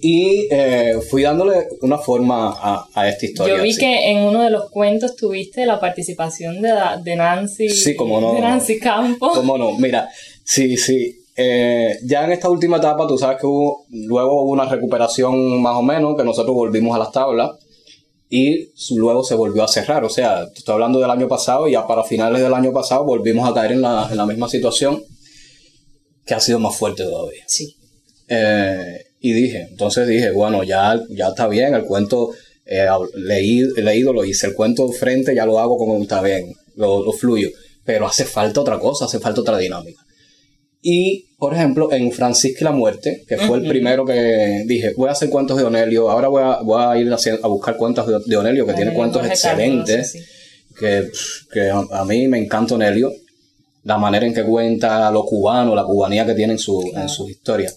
Y 0.06 0.48
eh, 0.50 0.96
fui 1.08 1.22
dándole 1.22 1.66
una 1.80 1.96
forma 1.96 2.50
a, 2.50 2.86
a 2.92 3.08
esta 3.08 3.24
historia. 3.24 3.56
Yo 3.56 3.62
vi 3.62 3.74
que 3.74 4.10
en 4.10 4.18
uno 4.18 4.42
de 4.42 4.50
los 4.50 4.70
cuentos 4.70 5.16
tuviste 5.16 5.64
la 5.64 5.80
participación 5.80 6.60
de, 6.60 6.74
de 7.02 7.16
Nancy. 7.16 7.70
Sí, 7.70 7.96
como 7.96 8.20
no. 8.20 8.34
De 8.34 8.40
Nancy 8.42 8.78
Campos. 8.78 9.32
Como 9.34 9.56
no, 9.56 9.78
mira, 9.78 10.10
sí, 10.44 10.76
sí. 10.76 11.22
Eh, 11.34 11.96
ya 12.04 12.26
en 12.26 12.32
esta 12.32 12.50
última 12.50 12.76
etapa, 12.76 13.06
tú 13.06 13.16
sabes 13.16 13.38
que 13.40 13.46
hubo, 13.46 13.86
luego 13.88 14.42
hubo 14.42 14.50
una 14.52 14.66
recuperación 14.66 15.62
más 15.62 15.74
o 15.74 15.82
menos, 15.82 16.18
que 16.18 16.24
nosotros 16.24 16.54
volvimos 16.54 16.94
a 16.94 16.98
las 16.98 17.10
tablas 17.10 17.52
y 18.28 18.72
luego 18.90 19.24
se 19.24 19.34
volvió 19.36 19.64
a 19.64 19.68
cerrar. 19.68 20.04
O 20.04 20.10
sea, 20.10 20.46
estoy 20.54 20.74
hablando 20.74 21.00
del 21.00 21.10
año 21.10 21.28
pasado 21.28 21.66
y 21.66 21.72
ya 21.72 21.86
para 21.86 22.04
finales 22.04 22.42
del 22.42 22.52
año 22.52 22.74
pasado 22.74 23.06
volvimos 23.06 23.48
a 23.48 23.54
caer 23.54 23.72
en 23.72 23.80
la, 23.80 24.06
en 24.10 24.18
la 24.18 24.26
misma 24.26 24.50
situación 24.50 25.02
que 26.26 26.34
ha 26.34 26.40
sido 26.40 26.58
más 26.58 26.76
fuerte 26.76 27.04
todavía. 27.04 27.44
Sí. 27.46 27.74
Eh, 28.28 28.98
y 29.24 29.32
dije, 29.32 29.68
entonces 29.70 30.06
dije, 30.06 30.32
bueno, 30.32 30.64
ya, 30.64 31.00
ya 31.08 31.28
está 31.28 31.48
bien, 31.48 31.72
el 31.72 31.86
cuento 31.86 32.32
eh, 32.66 32.86
leí, 33.14 33.62
leído, 33.74 34.12
lo 34.12 34.22
hice, 34.22 34.48
el 34.48 34.54
cuento 34.54 34.86
frente 34.92 35.34
ya 35.34 35.46
lo 35.46 35.58
hago 35.58 35.78
como 35.78 35.96
está 36.02 36.20
bien, 36.20 36.52
lo, 36.76 37.02
lo 37.02 37.10
fluyo, 37.10 37.48
pero 37.86 38.06
hace 38.06 38.26
falta 38.26 38.60
otra 38.60 38.78
cosa, 38.78 39.06
hace 39.06 39.20
falta 39.20 39.40
otra 39.40 39.56
dinámica. 39.56 40.04
Y, 40.82 41.30
por 41.38 41.54
ejemplo, 41.54 41.90
en 41.90 42.12
Francisca 42.12 42.58
y 42.60 42.64
la 42.64 42.72
Muerte, 42.72 43.24
que 43.26 43.38
fue 43.38 43.56
el 43.56 43.66
primero 43.66 44.04
que 44.04 44.64
dije, 44.66 44.92
voy 44.94 45.08
a 45.08 45.12
hacer 45.12 45.30
cuentos 45.30 45.56
de 45.56 45.64
Onelio, 45.64 46.10
ahora 46.10 46.28
voy 46.28 46.42
a, 46.42 46.58
voy 46.60 46.82
a 46.82 47.00
ir 47.00 47.10
a, 47.10 47.48
buscar 47.48 47.78
cuentos 47.78 48.26
de, 48.26 48.36
Onelio, 48.36 48.66
que 48.66 48.74
tiene 48.74 48.92
cuentos 48.92 49.24
excelentes, 49.24 50.18
que, 50.78 51.10
que 51.50 51.70
a, 51.70 52.04
mí 52.04 52.28
me 52.28 52.36
encanta 52.36 52.74
Onelio, 52.74 53.10
la 53.84 53.96
manera 53.96 54.26
en 54.26 54.34
que 54.34 54.44
cuenta 54.44 55.10
lo 55.10 55.24
cubano, 55.24 55.74
la 55.74 55.84
cubanía 55.84 56.26
que 56.26 56.34
tiene 56.34 56.52
en 56.52 56.58
su, 56.58 56.92
en 56.94 57.08
su 57.08 57.26
historia. 57.30 57.72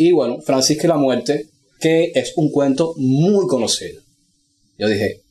Y 0.00 0.12
bueno, 0.12 0.40
Francisca 0.40 0.86
y 0.86 0.90
la 0.90 0.96
muerte, 0.96 1.46
que 1.80 2.12
es 2.14 2.32
un 2.36 2.52
cuento 2.52 2.94
muy 2.98 3.48
conocido. 3.48 4.00
Yo 4.78 4.86
dije, 4.86 5.22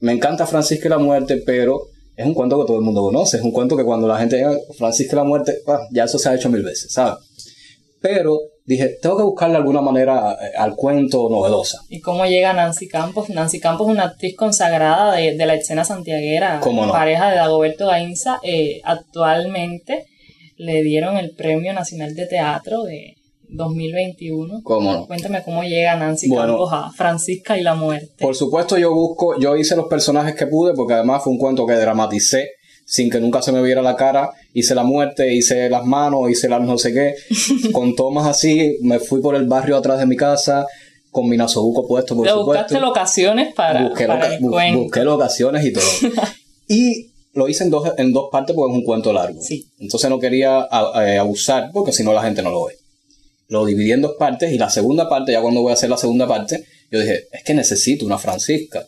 me 0.00 0.12
encanta 0.12 0.46
Francisca 0.46 0.88
y 0.88 0.90
la 0.90 0.96
muerte, 0.96 1.42
pero 1.44 1.88
es 2.16 2.24
un 2.24 2.32
cuento 2.32 2.58
que 2.58 2.66
todo 2.66 2.78
el 2.78 2.84
mundo 2.84 3.02
conoce. 3.02 3.36
Es 3.36 3.42
un 3.42 3.52
cuento 3.52 3.76
que 3.76 3.84
cuando 3.84 4.08
la 4.08 4.18
gente 4.18 4.36
diga 4.36 4.56
Francisca 4.78 5.12
y 5.12 5.16
la 5.16 5.24
muerte, 5.24 5.58
ah, 5.66 5.86
ya 5.90 6.04
eso 6.04 6.18
se 6.18 6.30
ha 6.30 6.34
hecho 6.34 6.48
mil 6.48 6.62
veces, 6.62 6.90
¿sabes? 6.90 7.22
Pero 8.00 8.40
dije, 8.64 8.96
tengo 9.02 9.18
que 9.18 9.24
buscarle 9.24 9.56
alguna 9.56 9.82
manera 9.82 10.38
eh, 10.40 10.52
al 10.56 10.74
cuento 10.74 11.28
novedosa. 11.28 11.82
¿Y 11.90 12.00
cómo 12.00 12.24
llega 12.24 12.54
Nancy 12.54 12.88
Campos? 12.88 13.28
Nancy 13.28 13.60
Campos 13.60 13.88
es 13.88 13.92
una 13.92 14.04
actriz 14.04 14.34
consagrada 14.36 15.16
de, 15.16 15.34
la 15.36 15.54
escena 15.54 15.84
santiaguera, 15.84 16.62
pareja 16.90 17.28
de 17.28 17.36
Dagoberto 17.36 17.88
Gainza. 17.88 18.40
Eh, 18.42 18.80
actualmente 18.84 20.06
le 20.56 20.82
dieron 20.82 21.18
el 21.18 21.32
Premio 21.32 21.74
Nacional 21.74 22.14
de 22.14 22.24
Teatro 22.24 22.84
de 22.84 23.16
2021. 23.48 24.60
¿Cómo 24.62 24.92
no? 24.92 25.06
Cuéntame 25.06 25.42
cómo 25.42 25.62
llega 25.62 25.96
Nancy 25.96 26.28
Campos 26.30 26.70
a 26.72 26.90
Francisca 26.90 27.58
y 27.58 27.62
la 27.62 27.74
muerte. 27.74 28.12
Por 28.18 28.34
supuesto, 28.34 28.78
yo 28.78 28.92
busco, 28.92 29.38
yo 29.38 29.56
hice 29.56 29.76
los 29.76 29.86
personajes 29.86 30.34
que 30.34 30.46
pude, 30.46 30.74
porque 30.74 30.94
además 30.94 31.22
fue 31.22 31.32
un 31.32 31.38
cuento 31.38 31.66
que 31.66 31.74
dramaticé 31.74 32.50
sin 32.86 33.10
que 33.10 33.18
nunca 33.18 33.42
se 33.42 33.52
me 33.52 33.62
viera 33.62 33.82
la 33.82 33.96
cara. 33.96 34.30
Hice 34.52 34.74
la 34.74 34.84
muerte, 34.84 35.32
hice 35.32 35.68
las 35.70 35.84
manos, 35.84 36.30
hice 36.30 36.48
las 36.48 36.60
no 36.62 36.78
sé 36.78 36.92
qué. 36.92 37.14
con 37.72 37.94
tomas 37.94 38.26
así, 38.26 38.76
me 38.82 38.98
fui 38.98 39.20
por 39.20 39.34
el 39.34 39.46
barrio 39.46 39.76
atrás 39.76 39.98
de 39.98 40.06
mi 40.06 40.16
casa, 40.16 40.66
con 41.10 41.28
mi 41.28 41.36
nasobuco 41.36 41.86
puesto, 41.86 42.16
por 42.16 42.28
supuesto. 42.28 42.46
buscaste 42.46 42.80
locaciones 42.80 43.54
para, 43.54 43.88
busqué, 43.88 44.06
para 44.06 44.38
busqué 44.38 45.04
locaciones 45.04 45.64
y 45.64 45.72
todo. 45.72 45.84
y 46.68 47.10
lo 47.32 47.48
hice 47.48 47.64
en 47.64 47.70
dos, 47.70 47.92
en 47.96 48.12
dos 48.12 48.28
partes 48.30 48.54
porque 48.54 48.72
es 48.72 48.78
un 48.78 48.84
cuento 48.84 49.12
largo. 49.12 49.40
Sí. 49.40 49.66
Entonces 49.78 50.10
no 50.10 50.18
quería 50.18 50.68
eh, 50.96 51.18
abusar 51.18 51.70
porque 51.72 51.92
si 51.92 52.04
no 52.04 52.12
la 52.12 52.22
gente 52.22 52.42
no 52.42 52.50
lo 52.50 52.66
ve 52.66 52.83
lo 53.48 53.64
dividí 53.64 53.92
en 53.92 54.02
dos 54.02 54.16
partes 54.18 54.52
y 54.52 54.58
la 54.58 54.70
segunda 54.70 55.08
parte, 55.08 55.32
ya 55.32 55.42
cuando 55.42 55.62
voy 55.62 55.70
a 55.70 55.74
hacer 55.74 55.90
la 55.90 55.96
segunda 55.96 56.26
parte, 56.26 56.64
yo 56.90 57.00
dije, 57.00 57.26
es 57.32 57.42
que 57.44 57.54
necesito 57.54 58.06
una 58.06 58.18
Francisca. 58.18 58.86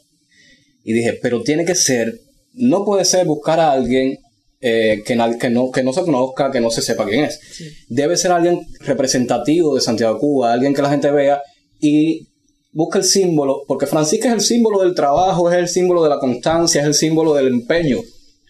Y 0.84 0.92
dije, 0.92 1.18
pero 1.20 1.42
tiene 1.42 1.64
que 1.64 1.74
ser, 1.74 2.20
no 2.54 2.84
puede 2.84 3.04
ser 3.04 3.26
buscar 3.26 3.58
a 3.60 3.72
alguien 3.72 4.18
eh, 4.60 5.02
que, 5.04 5.16
que, 5.38 5.50
no, 5.50 5.70
que 5.70 5.82
no 5.82 5.92
se 5.92 6.02
conozca, 6.02 6.50
que 6.50 6.60
no 6.60 6.70
se 6.70 6.82
sepa 6.82 7.04
quién 7.04 7.24
es. 7.24 7.40
Debe 7.88 8.16
ser 8.16 8.32
alguien 8.32 8.66
representativo 8.80 9.74
de 9.74 9.80
Santiago 9.80 10.14
de 10.14 10.20
Cuba, 10.20 10.52
alguien 10.52 10.74
que 10.74 10.82
la 10.82 10.90
gente 10.90 11.10
vea 11.10 11.42
y 11.80 12.28
busca 12.72 12.98
el 12.98 13.04
símbolo, 13.04 13.62
porque 13.66 13.86
Francisca 13.86 14.28
es 14.28 14.34
el 14.34 14.40
símbolo 14.40 14.82
del 14.82 14.94
trabajo, 14.94 15.50
es 15.50 15.56
el 15.56 15.68
símbolo 15.68 16.02
de 16.02 16.10
la 16.10 16.18
constancia, 16.18 16.82
es 16.82 16.86
el 16.86 16.94
símbolo 16.94 17.34
del 17.34 17.48
empeño. 17.48 18.00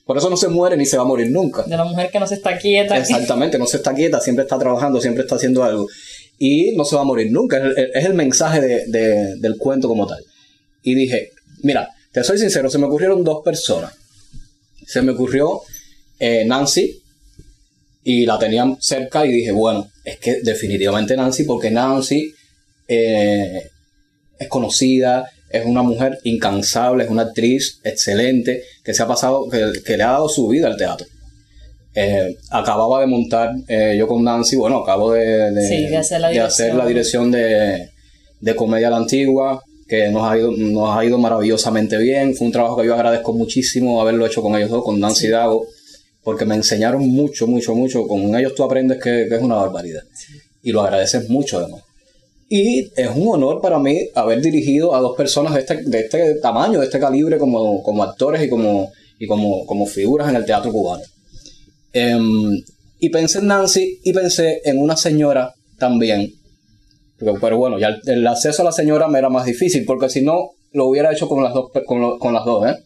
Por 0.07 0.17
eso 0.17 0.31
no 0.31 0.37
se 0.37 0.47
muere 0.47 0.77
ni 0.77 0.87
se 0.87 0.97
va 0.97 1.03
a 1.03 1.07
morir 1.07 1.33
nunca. 1.33 1.65
De 1.65 1.77
la 1.77 1.85
mujer 1.85 2.11
que 2.13 2.21
no 2.21 2.29
se 2.29 2.37
está 2.37 2.57
quieta. 2.57 2.97
Exactamente, 2.97 3.59
no 3.59 3.67
se 3.67 3.79
está 3.79 3.93
quieta, 3.93 4.21
siempre 4.21 4.45
está 4.45 4.57
trabajando, 4.57 5.01
siempre 5.01 5.25
está 5.25 5.35
haciendo 5.35 5.65
algo. 5.65 5.89
Y 6.39 6.77
no 6.77 6.85
se 6.85 6.95
va 6.95 7.03
a 7.03 7.05
morir 7.05 7.33
nunca. 7.33 7.61
Es 7.93 8.05
el, 8.05 8.15
mensaje 8.15 8.61
del 8.87 9.57
cuento 9.59 9.89
como 9.89 10.07
tal. 10.07 10.23
Y 10.85 10.95
dije, 10.95 11.31
mira, 11.65 11.91
te 12.13 12.23
soy 12.23 12.39
sincero, 12.39 12.71
se 12.71 12.79
me 12.79 12.87
ocurrieron 12.87 13.25
dos 13.25 13.43
personas. 13.45 13.95
Se 14.87 15.03
me 15.03 15.11
ocurrió 15.11 15.63
eh, 16.21 16.45
Nancy 16.47 17.03
y 18.05 18.27
la 18.27 18.39
tenían 18.39 18.77
cerca 18.81 19.27
y 19.27 19.33
dije, 19.33 19.51
bueno, 19.51 19.91
es 20.05 20.19
que 20.19 20.41
definitivamente 20.41 21.17
Nancy, 21.17 21.43
porque 21.43 21.73
Nancy 21.73 22.33
eh, 22.87 23.71
es 24.39 24.49
conocida, 24.49 25.29
es 25.51 25.65
una 25.65 25.83
mujer 25.83 26.19
incansable, 26.25 27.05
es 27.05 27.11
una 27.11 27.23
actriz 27.23 27.81
excelente, 27.85 28.63
que 28.83 28.95
se 28.95 29.03
ha 29.03 29.07
pasado, 29.07 29.49
que, 29.49 29.97
le 29.97 30.03
ha 30.03 30.13
dado 30.13 30.29
su 30.29 30.49
vida 30.49 30.67
al 30.67 30.77
teatro. 30.77 31.07
Eh, 31.95 32.37
acababa 32.51 33.01
de 33.01 33.07
montar 33.07 33.53
eh, 33.69 33.97
yo 33.99 34.07
con 34.07 34.23
Nancy, 34.23 34.57
bueno, 34.57 34.79
acabo 34.79 35.13
de, 35.13 35.51
de, 35.51 35.97
hacer, 35.97 36.21
la 36.75 36.87
dirección 36.87 37.31
de, 37.31 37.91
Comedia 38.55 38.91
la 38.91 38.99
Antigua, 38.99 39.63
que 39.89 40.09
nos 40.09 40.29
ha, 40.29 40.37
ido, 40.37 40.53
nos 40.53 40.97
ha 40.97 41.05
ido 41.05 41.17
maravillosamente 41.17 41.97
bien. 41.97 42.35
Fue 42.35 42.47
un 42.47 42.53
trabajo 42.53 42.77
que 42.77 42.87
yo 42.87 42.95
agradezco 42.95 43.33
muchísimo 43.33 44.01
haberlo 44.01 44.27
hecho 44.27 44.43
con 44.43 44.57
ellos 44.57 44.71
dos, 44.71 44.85
con 44.85 45.01
Nancy 45.01 45.29
y 45.29 45.31
Dago, 45.31 45.67
porque 46.23 46.45
me 46.45 46.57
enseñaron 46.57 47.09
mucho, 47.09 47.47
mucho, 47.47 47.75
mucho. 47.75 48.07
Con 48.07 48.35
ellos 48.37 48.55
tú 48.55 48.65
aprendes 48.65 49.03
que, 49.03 49.23
es 49.23 49.41
una 49.41 49.55
barbaridad. 49.55 50.03
Y 50.63 50.73
lo 50.73 50.83
agradeces 50.83 51.31
mucho 51.31 51.59
además. 51.59 51.86
Y 52.49 52.93
es 52.97 53.11
un 53.15 53.29
honor 53.29 53.61
para 53.61 53.79
mí 53.79 54.09
haber 54.15 54.41
dirigido 54.41 54.95
a 54.95 55.01
dos 55.01 55.17
personas 55.17 55.55
de 55.55 55.61
este, 55.61 55.83
de 55.83 56.01
este 56.01 56.35
tamaño, 56.37 56.79
de 56.79 56.87
este 56.87 57.01
calibre, 57.01 57.39
como, 57.39 57.83
como 57.83 58.05
actores 58.05 58.43
y, 58.43 58.49
como, 58.49 58.93
y 59.19 59.27
como, 59.27 59.67
como 59.67 59.87
figuras 59.87 60.29
en 60.29 60.37
el 60.37 60.45
teatro 60.45 60.71
cubano. 60.71 61.03
Em, 61.93 62.63
y 63.01 63.09
pensé 63.09 63.41
en 63.41 63.49
Nancy 63.49 64.01
y 64.05 64.13
pensé 64.13 64.61
en 64.65 64.81
una 64.81 64.97
señora 64.97 65.53
también. 65.79 66.33
Pero, 67.19 67.57
bueno, 67.57 67.79
ya 67.79 67.97
el, 68.05 68.27
acceso 68.27 68.63
a 68.63 68.67
la 68.67 68.73
señora 68.73 69.09
me 69.09 69.19
era 69.19 69.29
más 69.29 69.47
difícil, 69.47 69.85
porque 69.85 70.09
si 70.09 70.23
no, 70.23 70.51
lo 70.73 70.87
hubiera 70.87 71.13
hecho 71.13 71.29
con 71.29 71.43
las 71.43 71.53
dos, 71.53 71.71
con, 71.87 72.19
con 72.19 72.35
las 72.35 72.45
dos 72.45 72.69
¿eh? 72.69 72.77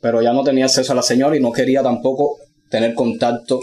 Pero 0.00 0.22
ya 0.22 0.32
no 0.32 0.44
tenía 0.44 0.66
acceso 0.66 0.92
a 0.92 0.96
la 0.96 1.02
señora 1.02 1.36
y 1.36 1.40
no 1.40 1.50
quería 1.50 1.82
tampoco 1.82 2.36
tener 2.68 2.94
contacto 2.94 3.60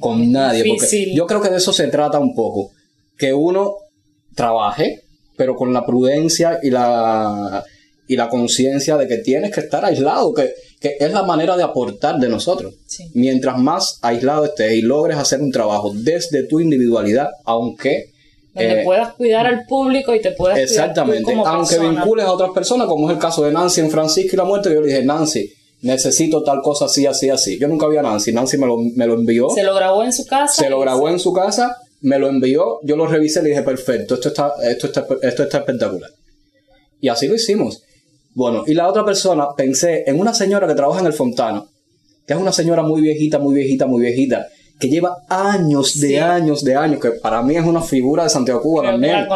con 0.00 0.32
nadie. 0.32 0.64
Porque 0.66 1.14
yo 1.14 1.26
creo 1.26 1.40
que 1.40 1.50
de 1.50 1.56
eso 1.56 1.72
se 1.72 1.88
trata 1.88 2.18
un 2.18 2.34
poco. 2.34 2.70
Que 3.16 3.32
uno 3.32 3.76
trabaje, 4.36 5.02
pero 5.36 5.56
con 5.56 5.72
la 5.72 5.84
prudencia 5.84 6.60
y 6.62 6.70
la, 6.70 7.64
y 8.06 8.16
la 8.16 8.28
conciencia 8.28 8.96
de 8.96 9.08
que 9.08 9.16
tienes 9.18 9.52
que 9.52 9.60
estar 9.60 9.84
aislado, 9.84 10.32
que, 10.32 10.54
es 10.80 11.12
la 11.12 11.24
manera 11.24 11.56
de 11.56 11.64
aportar 11.64 12.18
de 12.18 12.28
nosotros. 12.28 12.74
Mientras 13.14 13.58
más 13.58 13.98
aislado 14.02 14.44
estés 14.44 14.74
y 14.74 14.82
logres 14.82 15.16
hacer 15.16 15.40
un 15.40 15.50
trabajo 15.50 15.90
desde 15.92 16.44
tu 16.44 16.60
individualidad, 16.60 17.28
aunque... 17.44 18.12
Donde 18.54 18.82
eh, 18.82 18.84
puedas 18.84 19.14
cuidar 19.14 19.46
al 19.46 19.66
público 19.66 20.14
y 20.14 20.20
te 20.20 20.30
puedas 20.30 20.58
Exactamente, 20.58 21.24
cuidar 21.24 21.38
como 21.38 21.48
aunque 21.48 21.78
vincules 21.78 22.24
a 22.24 22.32
otras 22.32 22.50
personas, 22.50 22.86
como 22.86 23.10
es 23.10 23.16
el 23.16 23.20
caso 23.20 23.42
de 23.42 23.52
Nancy 23.52 23.80
en 23.80 23.90
Francisco 23.90 24.30
y 24.34 24.36
la 24.36 24.44
muerte, 24.44 24.72
yo 24.72 24.80
le 24.80 24.86
dije, 24.86 25.02
Nancy, 25.02 25.52
necesito 25.82 26.42
tal 26.44 26.62
cosa 26.62 26.84
así, 26.84 27.04
así, 27.04 27.30
así. 27.30 27.58
Yo 27.58 27.66
nunca 27.66 27.88
vi 27.88 27.96
a 27.96 28.02
Nancy, 28.02 28.32
Nancy 28.32 28.56
me 28.56 28.66
lo, 28.66 28.78
me 28.78 29.06
lo 29.06 29.14
envió. 29.14 29.50
Se 29.50 29.64
lo 29.64 29.74
grabó 29.74 30.04
en 30.04 30.12
su 30.12 30.24
casa. 30.24 30.62
Se 30.62 30.70
lo 30.70 30.78
grabó 30.78 31.08
en 31.08 31.18
su 31.18 31.32
casa 31.32 31.76
me 32.02 32.18
lo 32.18 32.28
envió, 32.28 32.78
yo 32.82 32.96
lo 32.96 33.06
revisé 33.06 33.40
y 33.40 33.44
le 33.44 33.48
dije, 33.50 33.62
perfecto, 33.62 34.14
esto 34.14 34.28
está, 34.28 34.52
esto 34.62 34.86
está, 34.86 35.06
esto 35.22 35.42
está 35.42 35.58
espectacular. 35.58 36.10
Y 37.00 37.08
así 37.08 37.28
lo 37.28 37.34
hicimos. 37.34 37.82
Bueno, 38.34 38.64
y 38.66 38.74
la 38.74 38.88
otra 38.88 39.04
persona, 39.04 39.48
pensé 39.56 40.04
en 40.06 40.18
una 40.18 40.34
señora 40.34 40.66
que 40.66 40.74
trabaja 40.74 41.00
en 41.00 41.06
el 41.06 41.12
Fontano, 41.12 41.68
que 42.26 42.34
es 42.34 42.38
una 42.38 42.52
señora 42.52 42.82
muy 42.82 43.00
viejita, 43.00 43.38
muy 43.38 43.54
viejita, 43.54 43.86
muy 43.86 44.02
viejita, 44.02 44.46
que 44.78 44.88
lleva 44.88 45.16
años 45.28 45.98
de 46.00 46.20
años 46.20 46.62
de 46.62 46.76
años, 46.76 47.00
que 47.00 47.12
para 47.12 47.42
mí 47.42 47.56
es 47.56 47.64
una 47.64 47.80
figura 47.80 48.24
de 48.24 48.30
Santiago 48.30 48.60
Cuba 48.60 48.82
también. 48.82 49.26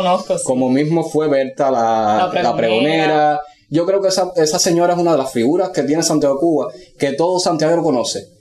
Como 0.44 0.68
mismo 0.68 1.02
fue 1.02 1.28
Berta 1.28 1.70
la, 1.70 2.30
la, 2.42 2.56
pregonera. 2.56 3.40
Yo 3.70 3.86
creo 3.86 4.02
que 4.02 4.08
esa, 4.08 4.32
esa 4.36 4.58
señora 4.58 4.92
es 4.92 4.98
una 4.98 5.12
de 5.12 5.18
las 5.18 5.32
figuras 5.32 5.70
que 5.70 5.84
tiene 5.84 6.02
Santiago 6.02 6.38
Cuba, 6.38 6.70
que 6.98 7.12
todo 7.12 7.38
Santiago 7.38 7.76
lo 7.76 7.82
conoce 7.82 8.39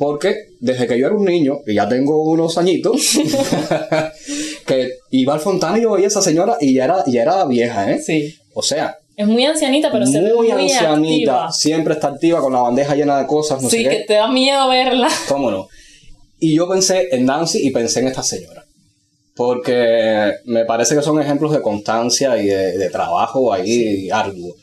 porque 0.00 0.34
desde 0.60 0.86
que 0.86 0.98
yo 0.98 1.08
era 1.08 1.14
un 1.14 1.26
niño, 1.26 1.58
y 1.66 1.74
ya 1.74 1.86
tengo 1.86 2.22
unos 2.22 2.56
añitos, 2.56 3.18
que 4.66 4.92
iba 5.10 5.34
al 5.34 5.40
Fontana 5.40 5.78
y 5.78 5.82
yo 5.82 5.90
veía 5.92 6.06
a 6.06 6.08
esa 6.08 6.22
señora 6.22 6.56
y 6.58 6.72
ya 6.72 6.84
era, 6.84 7.04
ya 7.06 7.20
era 7.20 7.44
vieja, 7.44 7.92
¿eh? 7.92 8.00
Sí. 8.00 8.34
O 8.54 8.62
sea, 8.62 8.96
Es 9.14 9.26
muy 9.26 9.44
ancianita, 9.44 9.92
pero 9.92 10.06
se 10.06 10.22
ve 10.22 10.32
muy 10.32 10.48
muy 10.48 10.62
ancianita, 10.62 11.32
activa. 11.34 11.52
siempre 11.52 11.92
está 11.92 12.08
activa 12.08 12.40
con 12.40 12.54
la 12.54 12.62
bandeja 12.62 12.94
llena 12.94 13.18
de 13.18 13.26
cosas, 13.26 13.62
no 13.62 13.68
sí, 13.68 13.84
sé 13.84 13.90
que 13.90 13.98
qué. 13.98 14.04
te 14.08 14.14
da 14.14 14.32
miedo 14.32 14.66
verla. 14.70 15.08
¿Cómo 15.28 15.50
no? 15.50 15.68
Y 16.38 16.54
yo 16.56 16.66
pensé 16.66 17.08
en 17.14 17.26
Nancy 17.26 17.58
y 17.66 17.70
pensé 17.70 18.00
en 18.00 18.08
esta 18.08 18.22
señora. 18.22 18.64
Porque 19.36 20.32
me 20.46 20.64
parece 20.64 20.94
que 20.94 21.02
son 21.02 21.20
ejemplos 21.20 21.52
de 21.52 21.60
constancia 21.60 22.38
y 22.42 22.46
de, 22.46 22.78
de 22.78 22.88
trabajo 22.88 23.52
ahí 23.52 24.08
arduo. 24.08 24.54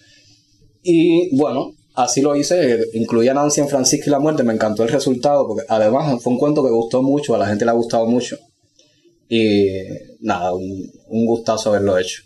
Y 0.81 1.35
bueno, 1.37 1.73
así 1.97 2.21
lo 2.21 2.35
hice. 2.37 2.79
Incluí 2.93 3.27
a 3.27 3.33
Nancy 3.33 3.59
en 3.59 3.67
Francisca 3.67 4.05
y 4.07 4.11
la 4.11 4.19
muerte. 4.19 4.43
Me 4.43 4.53
encantó 4.53 4.83
el 4.83 4.89
resultado 4.89 5.45
porque 5.47 5.65
además 5.67 6.23
fue 6.23 6.31
un 6.31 6.39
cuento 6.39 6.63
que 6.63 6.71
gustó 6.71 7.01
mucho. 7.03 7.35
A 7.35 7.37
la 7.37 7.47
gente 7.47 7.65
le 7.65 7.71
ha 7.71 7.73
gustado 7.73 8.05
mucho. 8.05 8.37
Y 9.29 9.67
nada, 10.21 10.53
un, 10.53 10.89
un 11.09 11.25
gustazo 11.25 11.69
haberlo 11.69 11.97
hecho. 11.97 12.21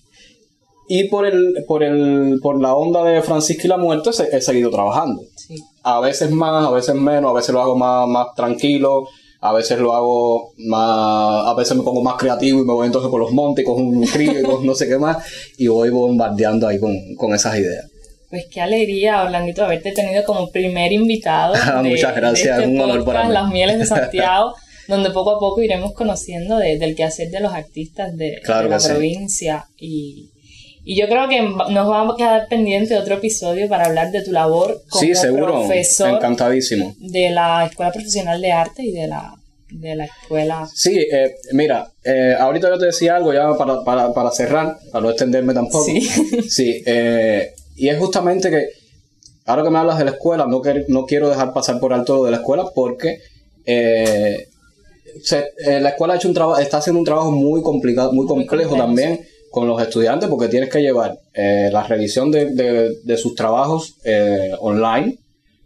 Y 0.87 1.05
por, 1.05 1.25
el, 1.25 1.63
por, 1.67 1.83
el, 1.83 2.39
por 2.43 2.61
la 2.61 2.75
onda 2.75 3.03
de 3.03 3.21
Francisca 3.21 3.63
y 3.65 3.69
la 3.69 3.77
muerte 3.77 4.09
he 4.31 4.41
seguido 4.41 4.69
trabajando 4.69 5.21
Sí. 5.35 5.55
a 5.83 5.99
veces 6.01 6.31
más, 6.31 6.67
a 6.67 6.71
veces 6.71 6.95
menos, 6.95 7.31
a 7.31 7.33
veces 7.33 7.53
lo 7.53 7.61
hago 7.61 7.77
más, 7.77 8.07
más 8.09 8.27
tranquilo, 8.35 9.07
a 9.39 9.53
veces 9.53 9.79
lo 9.79 9.93
hago 9.95 10.51
más, 10.57 11.47
a 11.47 11.53
veces 11.55 11.77
me 11.77 11.83
pongo 11.83 12.03
más 12.03 12.15
creativo 12.15 12.59
y 12.59 12.65
me 12.65 12.73
voy 12.73 12.87
entonces 12.87 13.09
por 13.09 13.21
los 13.21 13.31
montes 13.31 13.65
con 13.65 13.81
un 13.81 14.05
crío 14.05 14.39
y 14.39 14.43
con 14.43 14.65
no 14.65 14.75
sé 14.75 14.87
qué 14.87 14.97
más 14.97 15.25
y 15.57 15.67
voy 15.67 15.89
bombardeando 15.89 16.67
ahí 16.67 16.77
con, 16.79 16.93
con 17.15 17.33
esas 17.33 17.57
ideas. 17.57 17.85
Pues 18.31 18.45
qué 18.49 18.61
alegría, 18.61 19.21
Orlandito, 19.23 19.63
haberte 19.63 19.91
tenido 19.91 20.23
como 20.23 20.49
primer 20.49 20.91
invitado. 20.91 21.53
Ah, 21.61 21.83
muchas 21.83 22.15
gracias, 22.15 22.57
de 22.57 22.63
este 22.63 22.73
un 22.75 22.81
honor 22.81 23.05
para 23.05 23.21
podcast, 23.23 23.27
mí. 23.27 23.33
Las 23.33 23.51
Mieles 23.51 23.79
de 23.79 23.85
Santiago, 23.95 24.55
donde 24.87 25.11
poco 25.11 25.31
a 25.35 25.39
poco 25.39 25.61
iremos 25.61 25.93
conociendo 25.93 26.57
de- 26.57 26.79
del 26.79 26.95
quehacer 26.95 27.29
de 27.29 27.39
los 27.41 27.53
artistas 27.53 28.15
de, 28.17 28.39
Claro 28.43 28.63
de 28.63 28.69
la 28.69 28.77
que 28.77 28.81
sí. 28.83 28.89
provincia. 28.89 29.65
Y, 29.77 30.29
y 30.83 30.95
yo 30.99 31.07
creo 31.07 31.27
que 31.29 31.41
nos 31.41 31.87
vamos 31.87 32.15
a 32.15 32.17
quedar 32.17 32.47
pendiente 32.47 32.93
de 32.95 32.99
otro 33.01 33.15
episodio 33.15 33.67
para 33.69 33.85
hablar 33.85 34.11
de 34.11 34.23
tu 34.23 34.31
labor 34.31 34.81
como 34.89 35.01
sí, 35.01 35.13
seguro, 35.13 35.47
profesor 35.65 36.09
encantadísimo. 36.09 36.95
de 36.99 37.29
la 37.29 37.65
Escuela 37.69 37.91
Profesional 37.91 38.41
de 38.41 38.51
Arte 38.51 38.81
y 38.83 38.91
de 38.91 39.07
la, 39.07 39.33
de 39.69 39.95
la 39.95 40.05
Escuela... 40.05 40.67
Sí, 40.73 40.97
eh, 41.11 41.35
mira, 41.51 41.87
eh, 42.03 42.33
ahorita 42.39 42.69
yo 42.69 42.79
te 42.79 42.85
decía 42.87 43.15
algo 43.17 43.31
ya 43.33 43.55
para, 43.57 43.83
para, 43.83 44.11
para 44.13 44.31
cerrar, 44.31 44.77
para 44.91 45.03
no 45.03 45.09
extenderme 45.11 45.53
tampoco. 45.53 45.85
Sí. 45.85 46.01
Sí, 46.49 46.81
eh, 46.85 47.51
y 47.75 47.89
es 47.89 47.97
justamente 47.99 48.49
que 48.49 48.65
ahora 49.45 49.63
que 49.63 49.69
me 49.69 49.79
hablas 49.79 49.97
de 49.97 50.05
la 50.05 50.11
escuela, 50.11 50.45
no, 50.47 50.61
quer- 50.61 50.85
no 50.87 51.05
quiero 51.05 51.29
dejar 51.29 51.53
pasar 51.53 51.79
por 51.79 51.93
alto 51.93 52.15
lo 52.17 52.23
de 52.25 52.31
la 52.31 52.37
escuela 52.37 52.65
porque 52.73 53.19
eh, 53.65 54.47
se- 55.23 55.49
eh, 55.65 55.79
la 55.79 55.89
escuela 55.89 56.13
ha 56.13 56.17
hecho 56.17 56.27
un 56.27 56.33
trabajo, 56.33 56.59
está 56.59 56.77
haciendo 56.77 56.99
un 56.99 57.05
trabajo 57.05 57.31
muy 57.31 57.61
complicado, 57.61 58.11
muy 58.13 58.25
complejo 58.27 58.75
también 58.75 59.21
con 59.49 59.67
los 59.67 59.81
estudiantes 59.81 60.29
porque 60.29 60.47
tienes 60.47 60.69
que 60.69 60.79
llevar 60.81 61.17
eh, 61.33 61.69
la 61.71 61.83
revisión 61.83 62.31
de, 62.31 62.45
de- 62.53 62.95
de 63.03 63.17
sus 63.17 63.35
trabajos 63.35 63.95
eh, 64.03 64.51
online. 64.59 65.17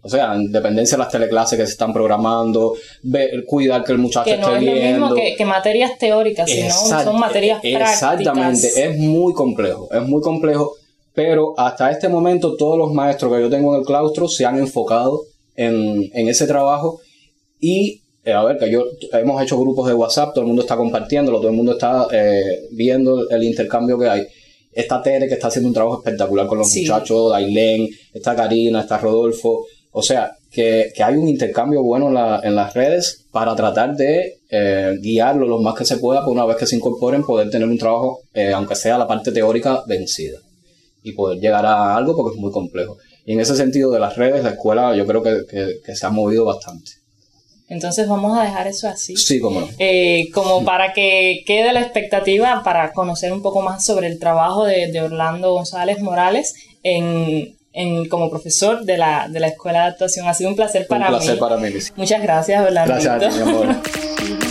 O 0.02 0.10
sea, 0.10 0.36
en 0.36 0.52
dependencia 0.52 0.98
de 0.98 1.04
las 1.04 1.12
teleclases 1.12 1.58
que 1.58 1.66
se 1.66 1.72
están 1.72 1.92
programando, 1.92 2.76
ver- 3.04 3.44
cuidar 3.46 3.84
que 3.84 3.92
el 3.92 3.98
muchacho 3.98 4.26
Que 4.30 4.38
no 4.38 4.50
esté 4.56 4.60
es 4.60 4.64
lo 4.66 4.74
viendo. 4.74 5.00
mismo 5.08 5.16
que, 5.16 5.36
que 5.36 5.46
materias 5.46 5.98
teóricas, 5.98 6.48
sino 6.50 6.68
Exact- 6.68 7.04
son 7.06 7.20
materias 7.20 7.60
Exactamente, 7.64 8.68
prácticas. 8.70 8.78
es 8.78 8.98
muy 9.00 9.34
complejo, 9.34 9.90
es 9.92 10.02
muy 10.04 10.22
complejo, 10.22 10.76
pero 11.16 11.54
hasta 11.58 11.90
este 11.92 12.10
momento 12.10 12.56
todos 12.58 12.78
los 12.78 12.94
maestros 12.94 13.34
que 13.34 13.42
yo 13.42 13.50
tengo 13.50 13.74
en 13.74 13.80
el 13.80 13.86
claustro 13.86 14.28
se 14.28 14.46
han 14.46 14.58
enfocado 14.60 15.22
en, 15.56 16.10
en 16.14 16.28
ese 16.30 16.46
trabajo 16.46 17.00
y, 17.60 18.02
eh, 18.24 18.34
a 18.34 18.44
ver, 18.44 18.58
que 18.58 18.70
yo 18.70 18.84
hemos 19.14 19.42
hecho 19.42 19.60
grupos 19.60 19.88
de 19.88 19.94
WhatsApp, 19.94 20.34
todo 20.34 20.42
el 20.42 20.48
mundo 20.48 20.62
está 20.64 20.76
compartiéndolo, 20.76 21.40
todo 21.40 21.50
el 21.50 21.56
mundo 21.56 21.72
está 21.74 22.08
eh, 22.12 22.68
viendo 22.72 23.30
el 23.30 23.44
intercambio 23.44 23.98
que 23.98 24.10
hay. 24.10 24.28
Está 24.74 25.02
Tere 25.02 25.28
que 25.30 25.36
está 25.36 25.48
haciendo 25.48 25.70
un 25.70 25.74
trabajo 25.74 25.98
espectacular 26.00 26.48
con 26.48 26.58
los 26.58 26.70
Sí. 26.70 26.82
muchachos, 26.82 27.32
Dailén, 27.32 27.88
está 28.14 28.36
Karina, 28.36 28.82
está 28.82 28.98
Rodolfo. 28.98 29.66
O 29.92 30.02
sea, 30.04 30.34
que, 30.52 30.92
que 30.94 31.02
hay 31.02 31.16
un 31.16 31.30
intercambio 31.30 31.82
bueno 31.82 32.08
en, 32.10 32.16
la- 32.16 32.42
en 32.44 32.56
las 32.56 32.74
redes 32.74 33.26
para 33.32 33.56
tratar 33.56 33.96
de 33.96 34.40
eh, 34.50 34.98
guiarlo 35.02 35.48
lo 35.48 35.60
más 35.62 35.76
que 35.76 35.86
se 35.86 35.98
pueda, 35.98 36.24
por 36.26 36.34
una 36.34 36.46
vez 36.46 36.58
que 36.58 36.66
se 36.68 36.76
incorporen, 36.76 37.24
poder 37.24 37.50
tener 37.50 37.68
un 37.70 37.78
trabajo, 37.78 38.20
eh, 38.34 38.52
aunque 38.54 38.76
sea 38.76 38.98
la 38.98 39.08
parte 39.08 39.32
teórica, 39.32 39.82
vencida. 39.88 40.40
Y 41.06 41.14
poder 41.14 41.40
llegar 41.40 41.66
a 41.66 41.96
algo 41.96 42.16
porque 42.18 42.36
es 42.36 42.42
muy 42.42 42.52
complejo. 42.52 42.98
Y 43.26 43.32
en 43.34 43.40
ese 43.40 43.56
sentido 43.56 43.92
de 43.92 44.00
las 44.00 44.16
redes, 44.18 44.44
la 44.44 44.50
escuela 44.52 44.94
yo 44.96 45.06
creo 45.08 45.22
que, 45.24 45.44
que- 45.50 45.76
que 45.86 45.96
se 45.96 46.06
ha 46.06 46.10
movido 46.10 46.44
bastante. 46.46 46.92
Entonces 47.68 48.08
vamos 48.08 48.38
a 48.38 48.44
dejar 48.44 48.68
eso 48.68 48.88
así. 48.88 49.16
Sí, 49.16 49.40
como 49.40 49.62
no. 49.62 49.68
Eh, 49.80 50.30
como 50.34 50.64
para 50.66 50.94
que 50.94 51.44
quede 51.48 51.74
la 51.74 51.82
expectativa 51.82 52.62
para 52.64 52.92
conocer 52.94 53.32
un 53.34 53.42
poco 53.42 53.62
más 53.62 53.84
sobre 53.86 54.08
el 54.08 54.20
trabajo 54.20 54.66
de, 54.66 54.92
de 54.92 55.02
Orlando 55.02 55.54
González 55.54 56.00
Morales 56.00 56.54
en, 56.84 57.56
en- 57.74 58.08
como 58.10 58.30
profesor 58.30 58.84
de 58.84 58.98
la, 59.00 59.28
de 59.30 59.40
la 59.40 59.48
Escuela 59.48 59.82
de 59.84 59.88
Actuación. 59.90 60.28
Ha 60.28 60.34
sido 60.36 60.50
un 60.52 60.56
placer 60.56 60.86
para 60.88 61.06
un 61.06 61.14
placer 61.18 61.34
mí. 61.36 61.40
para 61.40 61.58
mí. 61.58 61.70
Muchas 61.96 62.22
gracias, 62.22 62.64
Orlando. 62.66 62.94
Gracias 62.94 63.14
a 63.24 63.30
ti, 63.30 63.36
mi 63.36 63.42
amor. 63.42 63.68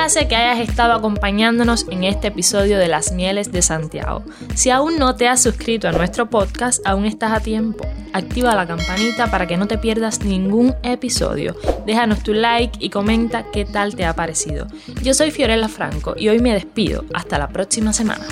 Complace 0.00 0.28
que 0.28 0.36
hayas 0.36 0.66
estado 0.66 0.94
acompañándonos 0.94 1.84
en 1.90 2.04
este 2.04 2.28
episodio 2.28 2.78
de 2.78 2.88
Las 2.88 3.12
Mieles 3.12 3.52
de 3.52 3.60
Santiago. 3.60 4.24
Si 4.54 4.70
aún 4.70 4.98
no 4.98 5.14
te 5.14 5.28
has 5.28 5.42
suscrito 5.42 5.88
a 5.88 5.92
nuestro 5.92 6.30
podcast, 6.30 6.80
aún 6.86 7.04
estás 7.04 7.32
a 7.32 7.40
tiempo. 7.40 7.86
Activa 8.14 8.54
la 8.54 8.66
campanita 8.66 9.30
para 9.30 9.46
que 9.46 9.58
no 9.58 9.68
te 9.68 9.76
pierdas 9.76 10.24
ningún 10.24 10.74
episodio. 10.84 11.54
Déjanos 11.84 12.22
tu 12.22 12.32
like 12.32 12.78
y 12.80 12.88
comenta 12.88 13.50
qué 13.52 13.66
tal 13.66 13.94
te 13.94 14.06
ha 14.06 14.16
parecido. 14.16 14.68
Yo 15.02 15.12
soy 15.12 15.32
Fiorella 15.32 15.68
Franco 15.68 16.14
y 16.16 16.30
hoy 16.30 16.38
me 16.38 16.54
despido. 16.54 17.04
Hasta 17.12 17.38
la 17.38 17.48
próxima 17.48 17.92
semana. 17.92 18.24